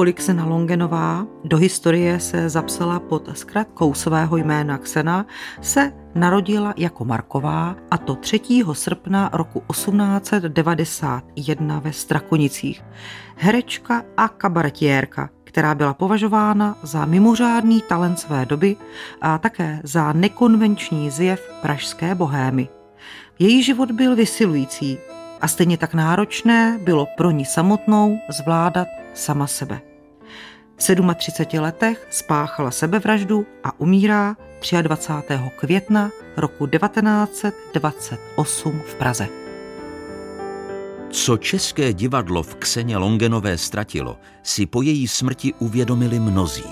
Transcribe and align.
Polixena 0.00 0.46
Longenová, 0.46 1.26
do 1.44 1.56
historie 1.56 2.20
se 2.20 2.48
zapsala 2.48 3.00
pod 3.00 3.38
zkratkou 3.38 3.94
svého 3.94 4.36
jména 4.36 4.78
Xena, 4.78 5.26
se 5.60 5.92
narodila 6.14 6.74
jako 6.76 7.04
Marková 7.04 7.76
a 7.90 7.98
to 7.98 8.14
3. 8.14 8.40
srpna 8.72 9.30
roku 9.32 9.62
1891 9.70 11.78
ve 11.78 11.92
Strakonicích. 11.92 12.84
Herečka 13.36 14.02
a 14.16 14.28
kabaretiérka, 14.28 15.30
která 15.44 15.74
byla 15.74 15.94
považována 15.94 16.76
za 16.82 17.04
mimořádný 17.04 17.82
talent 17.82 18.18
své 18.18 18.46
doby 18.46 18.76
a 19.20 19.38
také 19.38 19.80
za 19.84 20.12
nekonvenční 20.12 21.10
zjev 21.10 21.52
pražské 21.62 22.14
bohémy. 22.14 22.68
Její 23.38 23.62
život 23.62 23.90
byl 23.90 24.16
vysilující 24.16 24.98
a 25.40 25.48
stejně 25.48 25.76
tak 25.76 25.94
náročné 25.94 26.78
bylo 26.84 27.06
pro 27.16 27.30
ní 27.30 27.44
samotnou 27.44 28.18
zvládat 28.28 28.88
sama 29.14 29.46
sebe. 29.46 29.89
V 30.80 30.82
37 30.82 31.62
letech 31.62 32.06
spáchala 32.10 32.70
sebevraždu 32.70 33.46
a 33.64 33.80
umírá 33.80 34.36
23. 34.82 35.40
května 35.56 36.10
roku 36.36 36.66
1928 36.66 38.82
v 38.86 38.94
Praze. 38.94 39.28
Co 41.10 41.36
české 41.36 41.92
divadlo 41.92 42.42
v 42.42 42.54
Kseně 42.54 42.96
Longenové 42.96 43.58
ztratilo, 43.58 44.18
si 44.42 44.66
po 44.66 44.82
její 44.82 45.08
smrti 45.08 45.54
uvědomili 45.58 46.20
mnozí. 46.20 46.70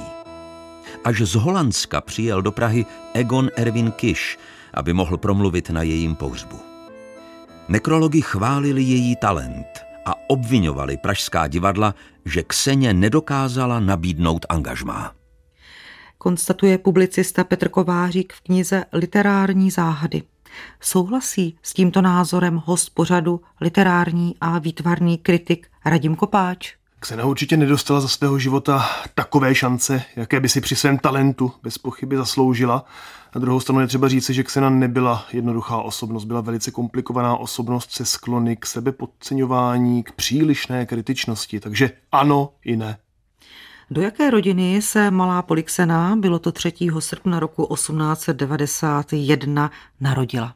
Až 1.04 1.20
z 1.20 1.34
Holandska 1.34 2.00
přijel 2.00 2.42
do 2.42 2.52
Prahy 2.52 2.86
Egon 3.14 3.50
Erwin 3.56 3.90
Kiš, 3.90 4.38
aby 4.74 4.92
mohl 4.92 5.16
promluvit 5.16 5.70
na 5.70 5.82
jejím 5.82 6.14
pohřbu. 6.14 6.60
Nekrologi 7.68 8.20
chválili 8.20 8.82
její 8.82 9.16
talent 9.16 9.87
a 10.08 10.14
obvinovali 10.28 10.96
pražská 10.96 11.46
divadla, 11.46 11.94
že 12.24 12.42
Kseně 12.42 12.94
nedokázala 12.94 13.80
nabídnout 13.80 14.46
angažmá. 14.48 15.12
Konstatuje 16.18 16.78
publicista 16.78 17.44
Petr 17.44 17.68
Kovářík 17.68 18.32
v 18.32 18.40
knize 18.40 18.84
Literární 18.92 19.70
záhady. 19.70 20.22
Souhlasí 20.80 21.58
s 21.62 21.72
tímto 21.72 22.02
názorem 22.02 22.62
host 22.64 22.90
pořadu 22.94 23.40
literární 23.60 24.34
a 24.40 24.58
výtvarný 24.58 25.18
kritik 25.18 25.66
Radim 25.84 26.16
Kopáč. 26.16 26.74
Ksena 27.00 27.24
určitě 27.24 27.56
nedostala 27.56 28.00
za 28.00 28.08
svého 28.08 28.38
života 28.38 28.90
takové 29.14 29.54
šance, 29.54 30.02
jaké 30.16 30.40
by 30.40 30.48
si 30.48 30.60
při 30.60 30.76
svém 30.76 30.98
talentu 30.98 31.52
bez 31.62 31.78
pochyby 31.78 32.16
zasloužila. 32.16 32.84
Na 33.34 33.40
druhou 33.40 33.60
stranu 33.60 33.80
je 33.80 33.86
třeba 33.86 34.08
říci, 34.08 34.34
že 34.34 34.42
Ksena 34.42 34.70
nebyla 34.70 35.26
jednoduchá 35.32 35.76
osobnost, 35.76 36.24
byla 36.24 36.40
velice 36.40 36.70
komplikovaná 36.70 37.36
osobnost 37.36 37.90
se 37.90 38.04
sklony 38.04 38.56
k 38.56 38.66
sebepodceňování, 38.66 40.02
k 40.02 40.12
přílišné 40.12 40.86
kritičnosti, 40.86 41.60
takže 41.60 41.90
ano 42.12 42.52
i 42.64 42.76
ne. 42.76 42.98
Do 43.90 44.02
jaké 44.02 44.30
rodiny 44.30 44.82
se 44.82 45.10
malá 45.10 45.42
Polixena, 45.42 46.16
bylo 46.16 46.38
to 46.38 46.52
3. 46.52 46.72
srpna 46.98 47.40
roku 47.40 47.74
1891, 47.74 49.70
narodila? 50.00 50.54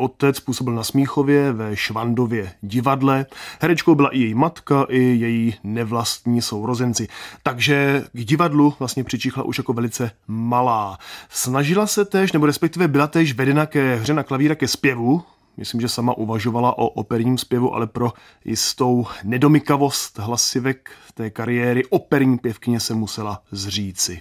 Otec 0.00 0.40
působil 0.40 0.74
na 0.74 0.82
Smíchově 0.82 1.52
ve 1.52 1.76
Švandově 1.76 2.52
divadle. 2.60 3.26
Herečkou 3.60 3.94
byla 3.94 4.08
i 4.08 4.18
její 4.18 4.34
matka, 4.34 4.86
i 4.88 4.98
její 4.98 5.54
nevlastní 5.64 6.42
sourozenci. 6.42 7.08
Takže 7.42 8.04
k 8.12 8.24
divadlu 8.24 8.74
vlastně 8.78 9.04
přičichla 9.04 9.42
už 9.42 9.58
jako 9.58 9.72
velice 9.72 10.10
malá. 10.26 10.98
Snažila 11.28 11.86
se 11.86 12.04
tež, 12.04 12.32
nebo 12.32 12.46
respektive 12.46 12.88
byla 12.88 13.06
tež 13.06 13.32
vedena 13.32 13.66
ke 13.66 13.94
hře 13.94 14.14
na 14.14 14.22
klavíra 14.22 14.54
ke 14.54 14.68
zpěvu, 14.68 15.22
Myslím, 15.56 15.80
že 15.80 15.88
sama 15.88 16.16
uvažovala 16.16 16.78
o 16.78 16.86
operním 16.86 17.38
zpěvu, 17.38 17.74
ale 17.74 17.86
pro 17.86 18.12
jistou 18.44 19.06
nedomykavost 19.24 20.18
hlasivek 20.18 20.90
té 21.14 21.30
kariéry 21.30 21.84
operní 21.84 22.38
pěvkyně 22.38 22.80
se 22.80 22.94
musela 22.94 23.42
zříci. 23.50 24.20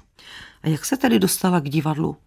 A 0.63 0.67
jak 0.69 0.85
se 0.85 0.97
tedy 0.97 1.19
dostala 1.19 1.59
k 1.59 1.69
divadlu? 1.69 2.17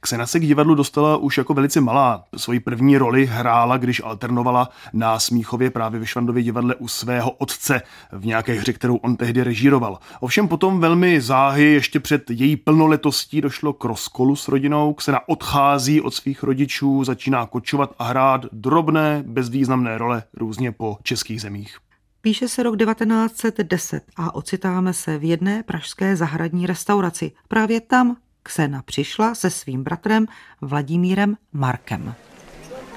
Ksena 0.00 0.26
se 0.26 0.40
k 0.40 0.46
divadlu 0.46 0.74
dostala 0.74 1.16
už 1.16 1.38
jako 1.38 1.54
velice 1.54 1.80
malá. 1.80 2.24
Svoji 2.36 2.60
první 2.60 2.98
roli 2.98 3.26
hrála, 3.26 3.76
když 3.76 4.02
alternovala 4.04 4.68
na 4.92 5.18
Smíchově 5.18 5.70
právě 5.70 6.00
ve 6.00 6.06
Švandově 6.06 6.42
divadle 6.42 6.74
u 6.74 6.88
svého 6.88 7.30
otce 7.30 7.82
v 8.12 8.26
nějaké 8.26 8.52
hře, 8.52 8.72
kterou 8.72 8.96
on 8.96 9.16
tehdy 9.16 9.42
režíroval. 9.42 9.98
Ovšem 10.20 10.48
potom 10.48 10.80
velmi 10.80 11.20
záhy, 11.20 11.64
ještě 11.64 12.00
před 12.00 12.30
její 12.30 12.56
plnoletostí 12.56 13.40
došlo 13.40 13.72
k 13.72 13.84
rozkolu 13.84 14.36
s 14.36 14.48
rodinou. 14.48 14.94
Ksena 14.94 15.28
odchází 15.28 16.00
od 16.00 16.14
svých 16.14 16.42
rodičů, 16.42 17.04
začíná 17.04 17.46
kočovat 17.46 17.94
a 17.98 18.04
hrát 18.04 18.46
drobné, 18.52 19.24
bezvýznamné 19.26 19.98
role 19.98 20.22
různě 20.36 20.72
po 20.72 20.98
českých 21.02 21.40
zemích. 21.40 21.76
Píše 22.20 22.48
se 22.48 22.62
rok 22.62 22.78
1910 22.78 24.04
a 24.16 24.34
ocitáme 24.34 24.92
se 24.92 25.18
v 25.18 25.24
jedné 25.24 25.62
pražské 25.62 26.16
zahradní 26.16 26.66
restauraci. 26.66 27.32
Právě 27.48 27.80
tam 27.80 28.16
Ksena 28.42 28.82
přišla 28.82 29.34
se 29.34 29.50
svým 29.50 29.84
bratrem 29.84 30.26
Vladimírem 30.60 31.36
Markem. 31.52 32.14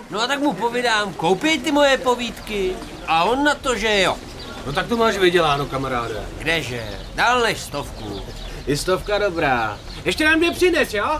No 0.10 0.22
a 0.22 0.28
tak 0.28 0.40
mu 0.40 0.54
povídám, 0.54 1.14
koupí 1.14 1.60
ty 1.60 1.72
moje 1.72 1.98
povídky. 1.98 2.74
A 3.08 3.24
on 3.24 3.44
na 3.44 3.56
to, 3.56 3.76
že 3.76 4.02
jo. 4.02 4.18
No 4.66 4.74
tak 4.74 4.88
to 4.88 4.98
máš 4.98 5.18
vyděláno, 5.18 5.66
kamaráde. 5.66 6.24
Kdeže? 6.38 6.84
Dál 7.16 7.42
než 7.42 7.60
stovku. 7.60 8.22
Je 8.68 8.78
stovka 8.78 9.18
dobrá. 9.20 9.80
Ještě 10.06 10.26
nám 10.26 10.40
dvě 10.40 10.52
přines, 10.52 10.94
jo? 10.94 11.20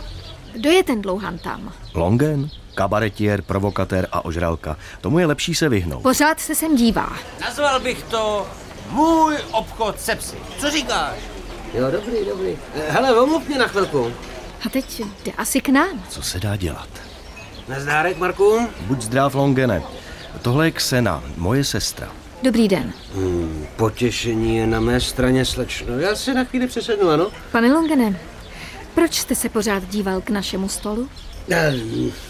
Kdo 0.52 0.70
je 0.70 0.84
ten 0.84 1.02
dlouhan 1.02 1.38
tam? 1.38 1.72
Longen, 1.94 2.48
kabaretier, 2.74 3.42
provokatér 3.42 4.08
a 4.12 4.24
ožralka. 4.24 4.76
Tomu 5.00 5.18
je 5.18 5.26
lepší 5.26 5.54
se 5.54 5.68
vyhnout. 5.68 6.02
Pořád 6.02 6.40
se 6.40 6.54
sem 6.54 6.76
dívá. 6.76 7.12
Nazval 7.40 7.80
bych 7.80 8.02
to 8.02 8.46
můj 8.90 9.36
obchod 9.52 10.00
se 10.00 10.16
psy. 10.16 10.36
Co 10.58 10.70
říkáš? 10.70 11.16
Jo, 11.74 11.90
dobrý, 11.90 12.24
dobrý. 12.28 12.58
Hele, 12.88 13.20
omluv 13.20 13.48
mě 13.48 13.58
na 13.58 13.66
chvilku. 13.68 14.12
A 14.66 14.68
teď 14.68 15.02
jde 15.24 15.32
asi 15.32 15.60
k 15.60 15.68
nám. 15.68 16.04
Co 16.08 16.22
se 16.22 16.40
dá 16.40 16.56
dělat? 16.56 16.88
Nazdárek, 17.68 18.16
Marku. 18.18 18.68
Buď 18.80 19.02
zdrav, 19.02 19.34
Longene. 19.34 19.82
Tohle 20.42 20.66
je 20.66 20.70
Ksena, 20.70 21.22
moje 21.36 21.64
sestra. 21.64 22.08
Dobrý 22.42 22.68
den. 22.68 22.92
Hmm, 23.14 23.66
potěšení 23.76 24.56
je 24.56 24.66
na 24.66 24.80
mé 24.80 25.00
straně, 25.00 25.44
slečno. 25.44 25.98
Já 25.98 26.14
si 26.16 26.34
na 26.34 26.44
chvíli 26.44 26.66
přesednu, 26.66 27.08
ano? 27.08 27.30
Pane 27.52 27.72
Longene, 27.72 28.20
proč 28.94 29.14
jste 29.14 29.34
se 29.34 29.48
pořád 29.48 29.88
díval 29.88 30.20
k 30.20 30.30
našemu 30.30 30.68
stolu? 30.68 31.08
Ne, 31.48 31.74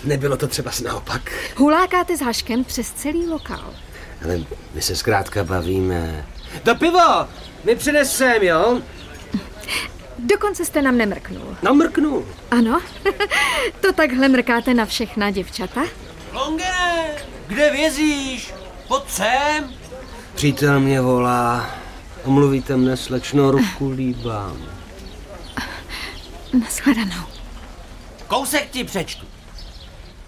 nebylo 0.04 0.36
to 0.36 0.46
třeba 0.46 0.70
naopak. 0.84 1.32
Hulákáte 1.56 2.16
s 2.16 2.20
Haškem 2.20 2.64
přes 2.64 2.90
celý 2.92 3.26
lokál. 3.28 3.74
Ale 4.24 4.40
my 4.74 4.82
se 4.82 4.96
zkrátka 4.96 5.44
bavíme. 5.44 6.26
Do 6.64 6.74
pivo! 6.74 7.26
Mi 7.64 7.76
přinesem, 7.76 8.42
jo? 8.42 8.80
Dokonce 10.18 10.64
jste 10.64 10.82
nám 10.82 10.96
nemrknul. 10.96 11.56
Namrknu. 11.62 12.26
Ano? 12.50 12.80
to 13.80 13.92
takhle 13.92 14.28
mrkáte 14.28 14.74
na 14.74 14.86
všechna 14.86 15.30
děvčata? 15.30 15.82
Longene, 16.32 17.16
kde 17.46 17.70
vězíš? 17.70 18.54
Pojď 18.88 19.02
sem. 19.08 19.74
Přítel 20.34 20.80
mě 20.80 21.00
volá. 21.00 21.70
Omluvíte 22.24 22.76
mne, 22.76 22.96
slečno, 22.96 23.50
ruku 23.50 23.90
líbám. 23.90 24.56
Naschledanou. 26.60 27.26
Kousek 28.28 28.70
ti 28.70 28.84
přečtu. 28.84 29.26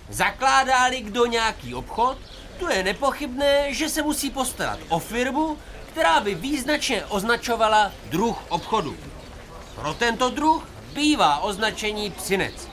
Zakládá-li 0.09 1.01
kdo 1.01 1.27
nějaký 1.27 1.75
obchod, 1.75 2.19
to 2.59 2.71
je 2.71 2.83
nepochybné, 2.83 3.75
že 3.75 3.89
se 3.89 4.03
musí 4.03 4.31
postarat 4.31 4.79
o 4.89 4.99
firmu, 4.99 5.59
která 5.93 6.21
by 6.21 6.35
význačně 6.35 7.05
označovala 7.05 7.93
druh 8.11 8.43
obchodu. 8.49 8.97
Pro 9.75 9.95
tento 9.95 10.31
druh 10.31 10.69
bývá 10.95 11.39
označení 11.39 12.11
psinec, 12.11 12.69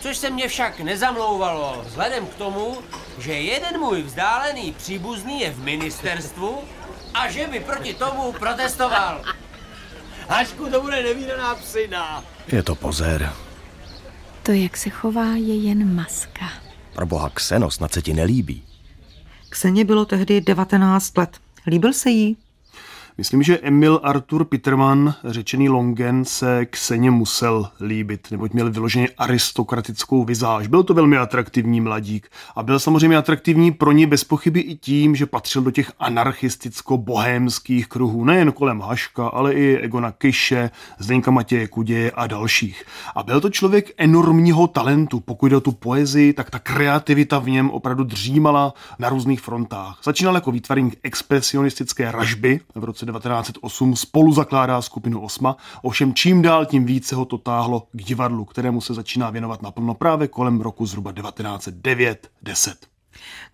což 0.00 0.16
se 0.16 0.30
mě 0.30 0.48
však 0.48 0.80
nezamlouvalo 0.80 1.82
vzhledem 1.86 2.26
k 2.26 2.34
tomu, 2.34 2.78
že 3.18 3.32
jeden 3.32 3.80
můj 3.80 4.02
vzdálený 4.02 4.72
příbuzný 4.72 5.40
je 5.40 5.50
v 5.50 5.58
ministerstvu 5.58 6.58
a 7.14 7.30
že 7.30 7.46
by 7.46 7.60
proti 7.60 7.94
tomu 7.94 8.32
protestoval. 8.32 9.24
Hašku, 10.28 10.70
to 10.70 10.80
bude 10.80 11.02
nevýdaná 11.02 11.54
psina. 11.54 12.24
Je 12.52 12.62
to 12.62 12.74
pozér. 12.74 13.32
To, 14.42 14.52
jak 14.52 14.76
se 14.76 14.90
chová, 14.90 15.26
je 15.26 15.56
jen 15.56 15.94
maska. 15.94 16.50
Pro 16.92 17.06
boha 17.06 17.30
Kseno, 17.30 17.70
snad 17.70 17.92
se 17.92 18.02
ti 18.02 18.14
nelíbí. 18.14 18.62
Kseně 19.48 19.84
bylo 19.84 20.04
tehdy 20.04 20.40
19 20.40 21.16
let. 21.18 21.38
Líbil 21.66 21.92
se 21.92 22.10
jí? 22.10 22.36
Myslím, 23.18 23.42
že 23.42 23.58
Emil 23.58 24.00
Arthur 24.02 24.44
Peterman, 24.44 25.14
řečený 25.24 25.68
Longen, 25.68 26.24
se 26.24 26.66
Kseně 26.66 27.10
musel 27.10 27.68
líbit, 27.80 28.28
neboť 28.30 28.52
měl 28.52 28.70
vyloženě 28.70 29.08
aristokratickou 29.18 30.24
vizáž. 30.24 30.66
Byl 30.66 30.82
to 30.82 30.94
velmi 30.94 31.16
atraktivní 31.16 31.80
mladík 31.80 32.28
a 32.56 32.62
byl 32.62 32.78
samozřejmě 32.78 33.16
atraktivní 33.16 33.72
pro 33.72 33.92
ní 33.92 34.06
bez 34.06 34.24
pochyby 34.24 34.60
i 34.60 34.76
tím, 34.76 35.16
že 35.16 35.26
patřil 35.26 35.62
do 35.62 35.70
těch 35.70 35.92
anarchisticko-bohémských 36.00 37.86
kruhů, 37.86 38.24
nejen 38.24 38.52
kolem 38.52 38.80
Haška, 38.80 39.28
ale 39.28 39.52
i 39.54 39.76
Egona 39.76 40.12
Kyše, 40.12 40.70
Zdeňka 40.98 41.30
Matěje 41.30 41.68
Kuděje 41.68 42.10
a 42.10 42.26
dalších. 42.26 42.84
A 43.14 43.22
byl 43.22 43.40
to 43.40 43.50
člověk 43.50 43.92
enormního 43.96 44.66
talentu, 44.66 45.20
pokud 45.20 45.46
jde 45.46 45.56
o 45.56 45.60
tu 45.60 45.72
poezii, 45.72 46.32
tak 46.32 46.50
ta 46.50 46.58
kreativita 46.58 47.38
v 47.38 47.48
něm 47.48 47.70
opravdu 47.70 48.04
dřímala 48.04 48.74
na 48.98 49.08
různých 49.08 49.40
frontách. 49.40 50.00
Začínal 50.04 50.34
jako 50.34 50.50
výtvarník 50.50 50.98
expresionistické 51.02 52.12
ražby 52.12 52.60
v 52.74 52.84
roce 52.84 53.05
roce 53.12 53.28
1908 53.28 53.96
spolu 53.96 54.32
zakládá 54.32 54.82
skupinu 54.82 55.20
Osma, 55.20 55.56
ovšem 55.82 56.14
čím 56.14 56.42
dál 56.42 56.66
tím 56.66 56.84
více 56.84 57.14
ho 57.14 57.24
to 57.24 57.38
táhlo 57.38 57.86
k 57.92 58.02
divadlu, 58.02 58.44
kterému 58.44 58.80
se 58.80 58.94
začíná 58.94 59.30
věnovat 59.30 59.62
naplno 59.62 59.94
právě 59.94 60.28
kolem 60.28 60.60
roku 60.60 60.86
zhruba 60.86 61.12
1909-10. 61.12 62.74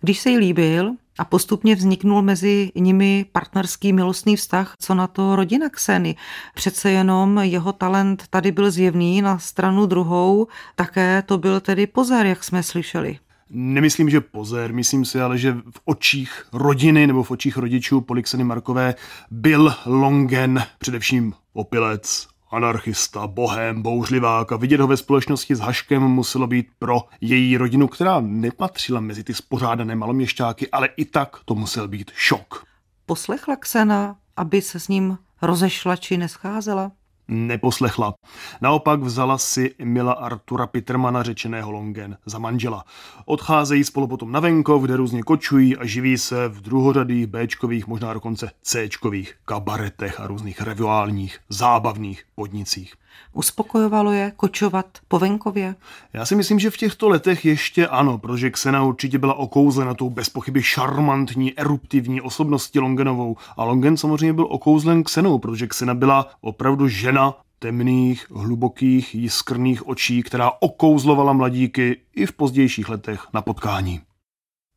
Když 0.01 0.19
se 0.19 0.29
jí 0.29 0.37
líbil 0.37 0.91
a 1.19 1.25
postupně 1.25 1.75
vzniknul 1.75 2.21
mezi 2.21 2.71
nimi 2.75 3.25
partnerský 3.31 3.93
milostný 3.93 4.35
vztah, 4.35 4.75
co 4.79 4.95
na 4.95 5.07
to 5.07 5.35
rodina 5.35 5.69
Kseny. 5.69 6.15
Přece 6.55 6.91
jenom 6.91 7.37
jeho 7.37 7.73
talent 7.73 8.23
tady 8.29 8.51
byl 8.51 8.71
zjevný 8.71 9.21
na 9.21 9.39
stranu 9.39 9.85
druhou, 9.85 10.47
také 10.75 11.21
to 11.21 11.37
byl 11.37 11.59
tedy 11.59 11.87
pozor, 11.87 12.25
jak 12.25 12.43
jsme 12.43 12.63
slyšeli. 12.63 13.19
Nemyslím, 13.55 14.09
že 14.09 14.21
pozér, 14.21 14.73
myslím 14.73 15.05
si 15.05 15.21
ale, 15.21 15.37
že 15.37 15.53
v 15.53 15.79
očích 15.85 16.45
rodiny 16.53 17.07
nebo 17.07 17.23
v 17.23 17.31
očích 17.31 17.57
rodičů 17.57 18.01
Polixeny 18.01 18.43
Markové 18.43 18.95
byl 19.31 19.75
Longen 19.85 20.63
především 20.77 21.33
opilec, 21.53 22.27
anarchista, 22.51 23.27
bohem, 23.27 23.81
bouřlivák 23.81 24.51
a 24.51 24.57
vidět 24.57 24.79
ho 24.79 24.87
ve 24.87 24.97
společnosti 24.97 25.55
s 25.55 25.59
Haškem 25.59 26.03
muselo 26.03 26.47
být 26.47 26.67
pro 26.79 27.01
její 27.21 27.57
rodinu, 27.57 27.87
která 27.87 28.21
nepatřila 28.21 28.99
mezi 28.99 29.23
ty 29.23 29.33
spořádané 29.33 29.95
maloměšťáky, 29.95 30.71
ale 30.71 30.89
i 30.97 31.05
tak 31.05 31.37
to 31.45 31.55
musel 31.55 31.87
být 31.87 32.11
šok. 32.15 32.65
Poslechla 33.05 33.55
Ksena, 33.55 34.15
aby 34.37 34.61
se 34.61 34.79
s 34.79 34.87
ním 34.87 35.17
rozešla 35.41 35.95
či 35.95 36.17
nescházela? 36.17 36.91
Neposlechla. 37.27 38.13
Naopak 38.61 38.99
vzala 38.99 39.37
si 39.37 39.75
Emila 39.79 40.13
Artura 40.13 40.67
Pittermana, 40.67 41.23
řečeného 41.23 41.71
Longen, 41.71 42.17
za 42.25 42.39
manžela. 42.39 42.83
Odcházejí 43.25 43.83
spolu 43.83 44.07
potom 44.07 44.31
na 44.31 44.39
venkov, 44.39 44.83
kde 44.83 44.97
různě 44.97 45.23
kočují 45.23 45.77
a 45.77 45.85
živí 45.85 46.17
se 46.17 46.47
v 46.47 46.61
druhořadých 46.61 47.27
Bčkových, 47.27 47.87
možná 47.87 48.13
dokonce 48.13 48.51
Cčkových 48.61 49.33
kabaretech 49.45 50.19
a 50.19 50.27
různých 50.27 50.61
revuálních, 50.61 51.39
zábavných 51.49 52.23
podnicích. 52.35 52.93
Uspokojovalo 53.33 54.11
je 54.11 54.31
kočovat 54.35 54.85
po 55.07 55.19
venkově? 55.19 55.75
Já 56.13 56.25
si 56.25 56.35
myslím, 56.35 56.59
že 56.59 56.69
v 56.69 56.77
těchto 56.77 57.09
letech 57.09 57.45
ještě 57.45 57.87
ano, 57.87 58.17
protože 58.17 58.49
Xena 58.49 58.83
určitě 58.83 59.17
byla 59.17 59.33
okouzlena 59.33 59.93
tou 59.93 60.09
bez 60.09 60.29
pochyby 60.29 60.63
šarmantní, 60.63 61.59
eruptivní 61.59 62.21
osobností 62.21 62.79
Longenovou. 62.79 63.37
A 63.57 63.63
Longen 63.63 63.97
samozřejmě 63.97 64.33
byl 64.33 64.47
okouzlen 64.49 65.03
Xenou, 65.03 65.39
protože 65.39 65.67
Xena 65.67 65.93
byla 65.93 66.29
opravdu 66.41 66.87
žena 67.13 67.33
temných, 67.59 68.31
hlubokých, 68.31 69.15
jiskrných 69.15 69.87
očí, 69.87 70.23
která 70.23 70.51
okouzlovala 70.59 71.33
mladíky 71.33 72.01
i 72.15 72.25
v 72.25 72.33
pozdějších 72.33 72.89
letech 72.89 73.27
na 73.33 73.41
potkání. 73.41 74.01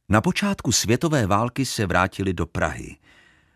Na 0.08 0.20
počátku 0.20 0.72
světové 0.72 1.26
války 1.26 1.66
se 1.66 1.86
vrátili 1.86 2.32
do 2.32 2.46
Prahy. 2.46 2.96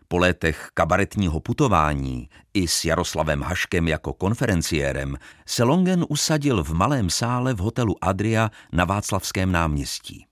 Po 0.07 0.17
letech 0.17 0.69
kabaretního 0.73 1.39
putování 1.39 2.29
i 2.53 2.67
s 2.67 2.85
Jaroslavem 2.85 3.41
Haškem 3.41 3.87
jako 3.87 4.13
konferenciérem 4.13 5.17
se 5.45 5.63
Longen 5.63 6.05
usadil 6.09 6.63
v 6.63 6.73
malém 6.73 7.09
sále 7.09 7.53
v 7.53 7.57
hotelu 7.57 7.95
Adria 8.01 8.51
na 8.71 8.85
Václavském 8.85 9.51
náměstí. 9.51 10.25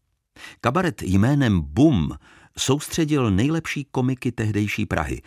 Kabaret 0.62 1.02
jménem 1.02 1.62
Bum 1.62 2.12
soustředil 2.58 3.32
nejlepší 3.32 3.88
komiky 3.92 4.32
tehdejší 4.32 4.86
Prahy. 4.86 5.22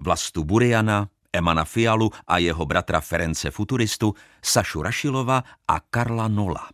Vlastu 0.00 0.44
Buriana, 0.44 1.08
Emana 1.36 1.64
Fialu 1.64 2.10
a 2.26 2.38
jeho 2.38 2.66
bratra 2.66 3.00
Ference 3.00 3.50
Futuristu, 3.50 4.14
Sašu 4.42 4.82
Rašilova 4.82 5.44
a 5.68 5.80
Karla 5.80 6.28
Nola. 6.28 6.70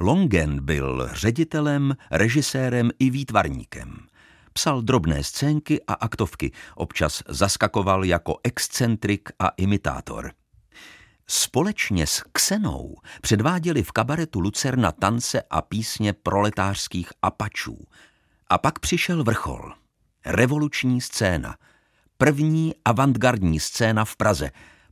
Longen 0.00 0.64
byl 0.64 1.08
ředitelem, 1.12 1.96
režisérem 2.10 2.90
i 2.98 3.10
výtvarníkem– 3.10 3.98
Psal 4.52 4.82
drobné 4.82 5.24
scénky 5.24 5.80
a 5.86 5.94
aktovky, 5.94 6.52
občas 6.74 7.22
zaskakoval 7.28 8.04
jako 8.04 8.38
excentrik 8.44 9.28
a 9.38 9.48
imitátor. 9.48 10.32
Společně 11.26 12.06
s 12.06 12.22
Ksenou 12.32 12.96
předváděli 13.20 13.82
v 13.82 13.92
kabaretu 13.92 14.40
Lucerna 14.40 14.92
tance 14.92 15.42
a 15.50 15.62
písně 15.62 16.12
proletářských 16.12 17.08
apačů. 17.22 17.78
A 18.48 18.58
pak 18.58 18.78
přišel 18.78 19.24
vrchol. 19.24 19.72
Revoluční 20.26 21.00
scéna. 21.00 21.56
První 22.22 22.74
avantgardní 22.84 23.60
scéna 23.60 24.04
v 24.04 24.16
Praze. 24.16 24.50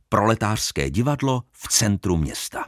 Proletářské 0.09 0.89
divadlo 0.89 1.43
v 1.51 1.67
centru 1.67 2.17
města. 2.17 2.65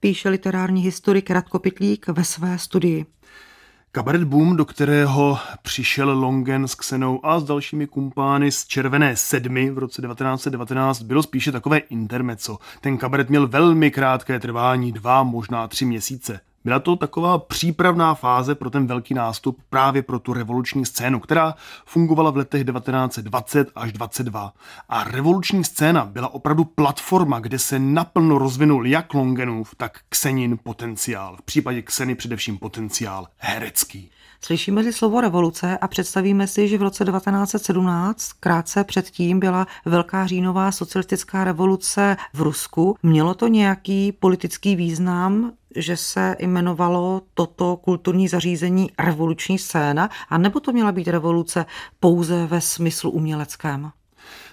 Píše 0.00 0.28
literární 0.28 0.82
historik 0.82 1.30
Radko 1.30 1.58
Pitlík 1.58 2.08
ve 2.08 2.24
své 2.24 2.58
studii. 2.58 3.06
Kabaret 3.92 4.24
Boom, 4.24 4.56
do 4.56 4.64
kterého 4.64 5.38
přišel 5.62 6.10
Longen 6.10 6.68
s 6.68 6.74
Xenou 6.74 7.26
a 7.26 7.40
s 7.40 7.44
dalšími 7.44 7.86
kumpány 7.86 8.52
z 8.52 8.66
Červené 8.66 9.16
sedmi 9.16 9.70
v 9.70 9.78
roce 9.78 10.02
1919, 10.02 11.02
bylo 11.02 11.22
spíše 11.22 11.52
takové 11.52 11.78
intermeco. 11.78 12.58
Ten 12.80 12.98
kabaret 12.98 13.30
měl 13.30 13.48
velmi 13.48 13.90
krátké 13.90 14.40
trvání, 14.40 14.92
dva, 14.92 15.22
možná 15.22 15.68
tři 15.68 15.84
měsíce. 15.84 16.40
Byla 16.68 16.80
to 16.80 16.96
taková 16.96 17.38
přípravná 17.38 18.14
fáze 18.14 18.54
pro 18.54 18.70
ten 18.70 18.86
velký 18.86 19.14
nástup 19.14 19.58
právě 19.70 20.02
pro 20.02 20.18
tu 20.18 20.32
revoluční 20.32 20.86
scénu, 20.86 21.20
která 21.20 21.54
fungovala 21.86 22.30
v 22.30 22.36
letech 22.36 22.64
1920 22.64 23.68
až 23.74 23.92
22. 23.92 24.52
A 24.88 25.04
revoluční 25.04 25.64
scéna 25.64 26.04
byla 26.04 26.34
opravdu 26.34 26.64
platforma, 26.64 27.40
kde 27.40 27.58
se 27.58 27.78
naplno 27.78 28.38
rozvinul 28.38 28.86
jak 28.86 29.14
Longenův, 29.14 29.74
tak 29.76 29.98
Ksenin 30.08 30.58
potenciál. 30.62 31.36
V 31.36 31.42
případě 31.42 31.82
Kseny 31.82 32.14
především 32.14 32.58
potenciál 32.58 33.26
herecký. 33.38 34.10
Slyšíme 34.40 34.84
si 34.84 34.92
slovo 34.92 35.20
revoluce 35.20 35.78
a 35.78 35.88
představíme 35.88 36.46
si, 36.46 36.68
že 36.68 36.78
v 36.78 36.82
roce 36.82 37.04
1917, 37.04 38.32
krátce 38.32 38.84
předtím, 38.84 39.40
byla 39.40 39.66
Velká 39.84 40.26
říjnová 40.26 40.72
socialistická 40.72 41.44
revoluce 41.44 42.16
v 42.34 42.42
Rusku. 42.42 42.96
Mělo 43.02 43.34
to 43.34 43.48
nějaký 43.48 44.12
politický 44.12 44.76
význam, 44.76 45.52
že 45.78 45.96
se 45.96 46.36
jmenovalo 46.38 47.22
toto 47.34 47.76
kulturní 47.76 48.28
zařízení 48.28 48.90
revoluční 48.98 49.58
scéna, 49.58 50.10
anebo 50.28 50.60
to 50.60 50.72
měla 50.72 50.92
být 50.92 51.08
revoluce 51.08 51.66
pouze 52.00 52.46
ve 52.46 52.60
smyslu 52.60 53.10
uměleckém? 53.10 53.90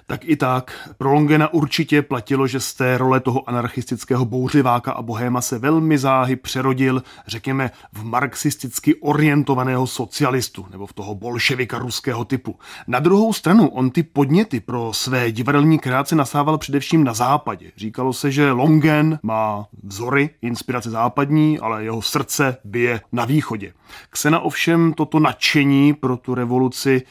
Tak 0.08 0.26
i 0.26 0.36
tak 0.36 0.90
pro 0.98 1.14
Longena 1.14 1.54
určitě 1.54 2.02
platilo, 2.02 2.48
že 2.48 2.60
z 2.60 2.74
té 2.74 2.98
role 2.98 3.20
toho 3.20 3.50
anarchistického 3.50 4.26
bouřiváka 4.26 4.92
a 4.92 5.02
bohéma 5.02 5.42
se 5.42 5.60
velmi 5.60 5.98
záhy 5.98 6.36
přerodil, 6.36 7.04
řekněme, 7.28 7.72
v 7.94 8.04
marxisticky 8.04 8.96
orientovaného 8.96 9.88
socialistu 9.88 10.66
nebo 10.72 10.86
v 10.86 10.94
toho 10.94 11.16
bolševika 11.16 11.78
ruského 11.78 12.26
typu. 12.26 12.60
Na 12.88 13.00
druhou 13.00 13.34
stranu 13.34 13.68
on 13.68 13.90
ty 13.90 14.04
podněty 14.04 14.60
pro 14.60 14.94
své 14.94 15.32
divadelní 15.32 15.80
kreace 15.80 16.16
nasával 16.16 16.58
především 16.58 17.04
na 17.04 17.14
západě. 17.14 17.72
Říkalo 17.78 18.14
se, 18.14 18.32
že 18.32 18.52
Longen 18.52 19.20
má 19.24 19.68
vzory, 19.84 20.30
inspirace 20.42 20.90
západní, 20.90 21.60
ale 21.60 21.84
jeho 21.84 22.02
srdce 22.02 22.58
bije 22.64 23.02
na 23.12 23.26
východě. 23.26 23.74
Ksena 24.10 24.40
ovšem 24.40 24.94
toto 24.94 25.20
nadšení 25.20 25.94
pro 25.94 26.18
tu 26.18 26.36
revoluci 26.36 27.02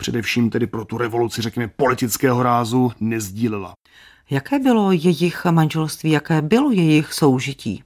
především 0.00 0.50
tedy 0.50 0.66
pro 0.66 0.84
tu 0.84 0.98
revoluci, 0.98 1.42
řekněme, 1.42 1.68
politického 1.76 2.42
rázu, 2.42 2.92
nezdílela. 3.00 3.72
Jaké 4.30 4.58
bylo 4.58 4.92
jejich 4.92 5.44
manželství, 5.50 6.10
jaké 6.10 6.42
bylo 6.42 6.70
jejich 6.70 7.12
soužití? 7.12 7.82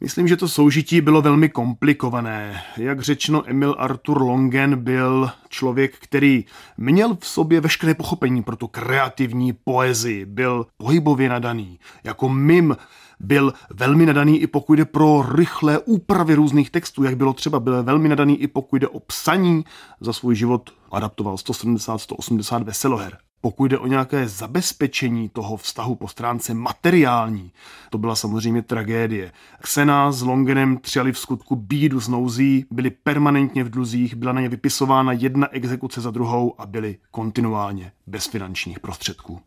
Myslím, 0.00 0.28
že 0.28 0.36
to 0.36 0.48
soužití 0.48 1.00
bylo 1.00 1.22
velmi 1.22 1.48
komplikované. 1.48 2.62
Jak 2.76 3.00
řečeno, 3.00 3.42
Emil 3.46 3.74
Arthur 3.78 4.22
Longen 4.22 4.76
byl 4.76 5.30
člověk, 5.48 5.94
který 5.98 6.44
měl 6.76 7.16
v 7.20 7.26
sobě 7.26 7.60
veškeré 7.60 7.94
pochopení 7.94 8.42
pro 8.42 8.56
tu 8.56 8.66
kreativní 8.66 9.52
poezii, 9.52 10.24
byl 10.24 10.66
pohybově 10.76 11.28
nadaný. 11.28 11.78
Jako 12.04 12.28
mim 12.28 12.76
byl 13.20 13.52
velmi 13.70 14.06
nadaný 14.06 14.38
i 14.38 14.46
pokud 14.46 14.74
jde 14.74 14.84
pro 14.84 15.22
rychlé 15.32 15.78
úpravy 15.78 16.34
různých 16.34 16.70
textů, 16.70 17.04
jak 17.04 17.16
bylo 17.16 17.32
třeba, 17.32 17.60
byl 17.60 17.82
velmi 17.82 18.08
nadaný 18.08 18.42
i 18.42 18.46
pokud 18.46 18.76
jde 18.76 18.88
o 18.88 19.00
psaní. 19.00 19.64
Za 20.00 20.12
svůj 20.12 20.34
život 20.34 20.70
adaptoval 20.92 21.34
170-180 21.34 22.64
veseloher. 22.64 23.18
Pokud 23.40 23.66
jde 23.66 23.78
o 23.78 23.86
nějaké 23.86 24.28
zabezpečení 24.28 25.28
toho 25.28 25.56
vztahu 25.56 25.94
po 25.94 26.08
stránce 26.08 26.54
materiální, 26.54 27.52
to 27.90 27.98
byla 27.98 28.14
samozřejmě 28.14 28.62
tragédie. 28.62 29.32
Xena 29.60 30.12
s 30.12 30.22
Longenem 30.22 30.76
třeli 30.78 31.12
v 31.12 31.18
skutku 31.18 31.56
bídu 31.56 32.00
z 32.00 32.08
nouzí, 32.08 32.66
byli 32.70 32.90
permanentně 32.90 33.64
v 33.64 33.70
dluzích, 33.70 34.14
byla 34.14 34.32
na 34.32 34.40
ně 34.40 34.48
vypisována 34.48 35.12
jedna 35.12 35.48
exekuce 35.52 36.00
za 36.00 36.10
druhou 36.10 36.60
a 36.60 36.66
byli 36.66 36.98
kontinuálně 37.10 37.92
bez 38.06 38.26
finančních 38.26 38.80
prostředků. 38.80 39.40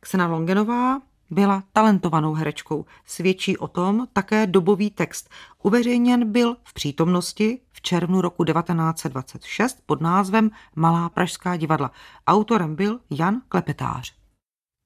Xena 0.00 0.26
Longenová 0.26 1.00
byla 1.32 1.62
talentovanou 1.72 2.34
herečkou. 2.34 2.84
Svědčí 3.06 3.56
o 3.58 3.68
tom 3.68 4.06
také 4.12 4.46
dobový 4.46 4.90
text. 4.90 5.30
Uveřejněn 5.62 6.32
byl 6.32 6.56
v 6.64 6.74
přítomnosti 6.74 7.60
v 7.72 7.82
červnu 7.82 8.20
roku 8.20 8.44
1926 8.44 9.78
pod 9.86 10.00
názvem 10.00 10.50
Malá 10.76 11.08
pražská 11.08 11.56
divadla. 11.56 11.90
Autorem 12.26 12.76
byl 12.76 13.00
Jan 13.10 13.42
Klepetář. 13.48 14.14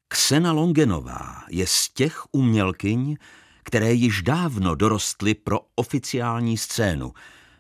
Ksena 0.09 0.53
Longenová 0.53 1.45
je 1.51 1.67
z 1.67 1.89
těch 1.89 2.23
umělkyň, 2.33 3.17
které 3.63 3.93
již 3.93 4.23
dávno 4.23 4.75
dorostly 4.75 5.35
pro 5.35 5.61
oficiální 5.75 6.59
scénu 6.59 7.13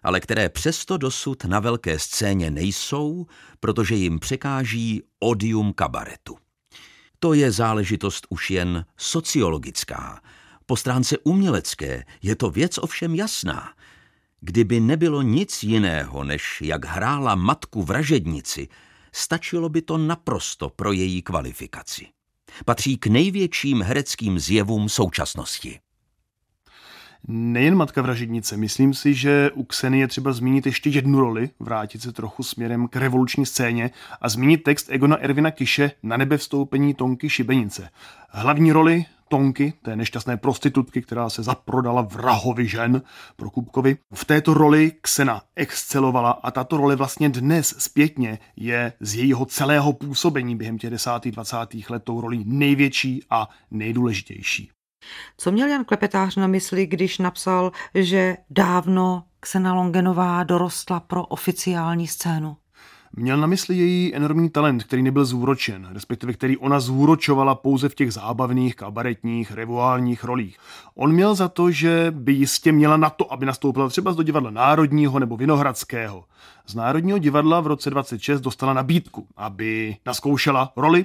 ale 0.07 0.21
které 0.21 0.49
přesto 0.49 0.97
dosud 0.97 1.45
na 1.45 1.61
velké 1.61 1.99
scéně 1.99 2.51
nejsou, 2.51 3.27
protože 3.61 3.95
jim 3.95 4.19
překáží 4.19 5.03
odium 5.21 5.73
kabaretu. 5.73 6.37
To 7.19 7.35
je 7.35 7.53
záležitost 7.53 8.27
už 8.31 8.51
jen 8.51 8.85
sociologická. 8.97 10.21
Po 10.67 10.77
stránce 10.77 11.19
umělecké 11.19 12.05
je 12.23 12.37
to 12.37 12.51
věc 12.51 12.79
ovšem 12.79 13.15
jasná. 13.15 13.73
Kdyby 14.41 14.81
nebylo 14.81 15.23
nic 15.23 15.63
jiného, 15.63 16.25
než 16.25 16.63
jak 16.63 16.85
hrála 16.85 17.35
matku 17.35 17.83
vražednici, 17.83 18.69
stačilo 19.13 19.69
by 19.69 19.83
to 19.83 19.99
naprosto 19.99 20.71
pro 20.71 20.93
její 20.93 21.23
kvalifikaci. 21.23 22.07
Patří 22.65 22.97
k 22.97 23.07
největším 23.07 23.83
hereckým 23.83 24.39
zjevům 24.39 24.89
současnosti. 24.89 25.81
Nejen 27.29 27.75
matka 27.75 28.03
vražednice, 28.03 28.57
myslím 28.57 28.95
si, 28.95 29.15
že 29.15 29.51
u 29.55 29.65
Kseny 29.65 29.99
je 29.99 30.09
třeba 30.09 30.33
zmínit 30.33 30.67
ještě 30.67 30.91
jednu 30.91 31.21
roli, 31.21 31.51
vrátit 31.61 32.03
se 32.03 32.13
trochu 32.13 32.43
směrem 32.43 32.89
k 32.89 32.97
revoluční 32.97 33.47
scéně 33.47 33.91
a 34.21 34.29
zmínit 34.29 34.63
text 34.63 34.91
Egona 34.91 35.17
Ervina 35.17 35.51
Kiše 35.51 35.91
na 36.03 36.17
nebe 36.17 36.37
vstoupení 36.37 36.95
Tonky 36.95 37.31
Šibenice. 37.31 37.89
Hlavní 38.29 38.73
roli 38.73 39.05
Tonky, 39.29 39.73
té 39.83 39.97
nešťastné 39.97 40.37
prostitutky, 40.37 41.03
která 41.03 41.31
se 41.31 41.43
zaprodala 41.43 42.03
vrahovi 42.03 42.69
žen 42.69 43.03
pro 43.37 43.51
Kupkovi. 43.51 43.97
V 44.15 44.25
této 44.25 44.55
roli 44.55 44.93
Ksena 45.01 45.43
excelovala 45.57 46.31
a 46.31 46.51
tato 46.51 46.77
role 46.77 46.97
vlastně 46.97 47.29
dnes 47.29 47.75
zpětně 47.79 48.39
je 48.57 48.93
z 49.01 49.15
jejího 49.15 49.47
celého 49.47 49.93
působení 49.93 50.57
během 50.57 50.79
těch 50.79 50.91
desátých, 50.91 51.33
dvacátých 51.33 51.91
let 51.91 52.05
tou 52.05 52.21
rolí 52.21 52.45
největší 52.47 53.21
a 53.31 53.49
nejdůležitější. 53.71 54.76
Co 55.37 55.53
měl 55.53 55.69
Jan 55.69 55.85
Klepetář 55.85 56.37
na 56.37 56.47
mysli, 56.47 56.87
když 56.87 57.19
napsal, 57.19 57.73
že 57.95 58.37
dávno 58.51 59.25
Ksena 59.41 59.75
Longenová 59.75 60.45
dorostla 60.45 61.01
pro 61.01 61.27
oficiální 61.27 62.07
scénu? 62.09 62.57
Měl 63.13 63.37
na 63.37 63.47
mysli 63.47 63.77
její 63.77 64.15
enormní 64.15 64.51
talent, 64.51 64.85
který 64.85 65.03
nebyl 65.03 65.25
zúročen, 65.25 65.89
respektive 65.93 66.33
který 66.33 66.57
ona 66.57 66.81
zúročovala 66.81 67.55
pouze 67.55 67.89
v 67.89 67.95
těch 67.95 68.13
zábavných, 68.13 68.77
kabaretních, 68.77 69.53
revuálních 69.53 70.25
rolích. 70.25 70.59
On 70.95 71.13
měl 71.13 71.35
za 71.35 71.49
to, 71.49 71.71
že 71.71 72.07
by 72.11 72.33
jistě 72.33 72.73
měla 72.73 72.97
na 72.97 73.11
to, 73.11 73.33
aby 73.33 73.47
nastoupila 73.47 73.89
třeba 73.89 74.13
do 74.13 74.23
divadla 74.23 74.51
Národního 74.51 75.19
nebo 75.19 75.37
Vinohradského. 75.37 76.25
Z 76.67 76.75
Národního 76.75 77.19
divadla 77.19 77.61
v 77.61 77.67
roce 77.67 77.91
26 77.91 78.41
dostala 78.41 78.73
nabídku, 78.73 79.27
aby 79.37 79.97
naskoušela 80.07 80.73
roli, 80.77 81.05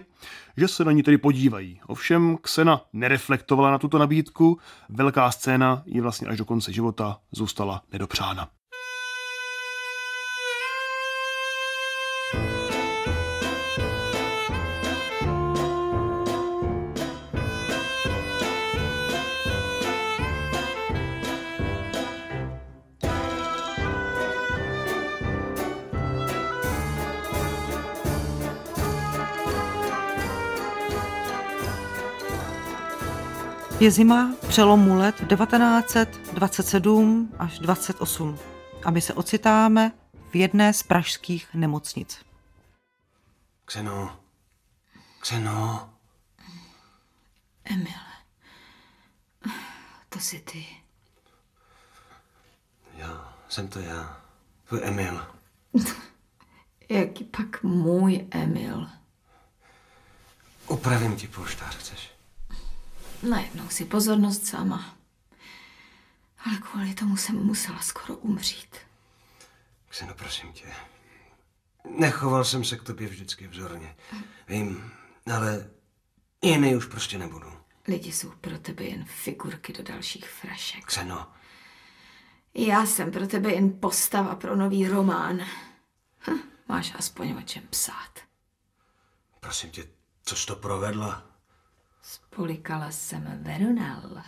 že 0.57 0.67
se 0.67 0.85
na 0.85 0.91
ní 0.91 1.03
tedy 1.03 1.17
podívají. 1.17 1.79
Ovšem 1.87 2.37
Ksena 2.41 2.81
nereflektovala 2.93 3.71
na 3.71 3.77
tuto 3.77 3.97
nabídku, 3.97 4.59
velká 4.89 5.31
scéna 5.31 5.83
ji 5.85 6.01
vlastně 6.01 6.27
až 6.27 6.37
do 6.37 6.45
konce 6.45 6.73
života 6.73 7.17
zůstala 7.31 7.81
nedopřána. 7.91 8.47
Je 33.81 33.91
zima 33.91 34.35
přelomu 34.47 34.95
let 34.95 35.15
1927 35.15 37.35
až 37.39 37.59
28 37.59 38.39
a 38.83 38.91
my 38.91 39.01
se 39.01 39.13
ocitáme 39.13 39.91
v 40.29 40.35
jedné 40.35 40.73
z 40.73 40.83
pražských 40.83 41.53
nemocnic. 41.53 42.25
Kseno, 43.65 44.19
Kseno. 45.19 45.89
Emile, 47.63 48.13
to 50.09 50.19
jsi 50.19 50.39
ty. 50.39 50.65
Já, 52.97 53.37
jsem 53.49 53.67
to 53.67 53.79
já. 53.79 54.21
Tvůj 54.67 54.81
Emil. 54.83 55.27
Jaký 56.89 57.23
pak 57.23 57.63
můj 57.63 58.27
Emil? 58.31 58.89
Upravím 60.67 61.15
ti 61.15 61.27
polštář, 61.27 61.77
chceš? 61.77 62.10
Najednou 63.29 63.69
si 63.69 63.85
pozornost 63.85 64.45
sama. 64.45 64.97
Ale 66.45 66.57
kvůli 66.57 66.93
tomu 66.93 67.17
jsem 67.17 67.35
musela 67.35 67.79
skoro 67.79 68.15
umřít. 68.17 68.75
Kseno, 69.89 70.13
prosím 70.13 70.53
tě. 70.53 70.65
Nechoval 71.97 72.45
jsem 72.45 72.63
se 72.65 72.77
k 72.77 72.83
tobě 72.83 73.07
vždycky 73.07 73.47
vzorně. 73.47 73.95
Vím, 74.47 74.91
ale 75.33 75.69
jiný 76.41 76.75
už 76.75 76.85
prostě 76.85 77.17
nebudu. 77.17 77.53
Lidi 77.87 78.11
jsou 78.11 78.31
pro 78.41 78.59
tebe 78.59 78.83
jen 78.83 79.05
figurky 79.05 79.73
do 79.73 79.83
dalších 79.83 80.29
frašek. 80.29 80.85
Kseno, 80.85 81.27
Já 82.55 82.85
jsem 82.85 83.11
pro 83.11 83.27
tebe 83.27 83.51
jen 83.51 83.79
postava 83.79 84.35
pro 84.35 84.55
nový 84.55 84.87
román. 84.87 85.41
Hm, 86.29 86.39
máš 86.67 86.93
aspoň 86.95 87.31
o 87.37 87.41
čem 87.41 87.63
psát. 87.69 88.19
prosím 89.39 89.69
tě, 89.71 89.87
co 90.25 90.35
jsi 90.35 90.45
to 90.47 90.55
provedla? 90.55 91.30
Spolikala 92.01 92.91
jsem 92.91 93.43
Verunel. 93.43 94.23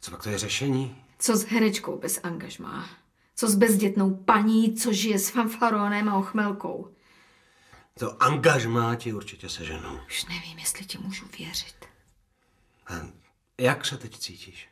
Co 0.00 0.10
pak 0.10 0.22
to 0.22 0.28
je 0.30 0.38
řešení? 0.38 1.04
Co 1.18 1.36
s 1.36 1.44
herečkou 1.44 1.98
bez 1.98 2.20
angažmá? 2.22 2.88
Co 3.34 3.48
s 3.48 3.54
bezdětnou 3.54 4.14
paní, 4.14 4.74
co 4.74 4.92
žije 4.92 5.18
s 5.18 5.28
fanfaronem 5.30 6.08
a 6.08 6.14
ochmelkou? 6.14 6.94
To 7.98 8.22
angažmá 8.22 8.96
ti 8.96 9.12
určitě 9.12 9.48
seženou. 9.48 10.00
Už 10.06 10.24
nevím, 10.24 10.58
jestli 10.58 10.84
ti 10.84 10.98
můžu 10.98 11.26
věřit. 11.38 11.84
A 12.86 12.92
jak 13.58 13.86
se 13.86 13.96
teď 13.98 14.18
cítíš? 14.18 14.68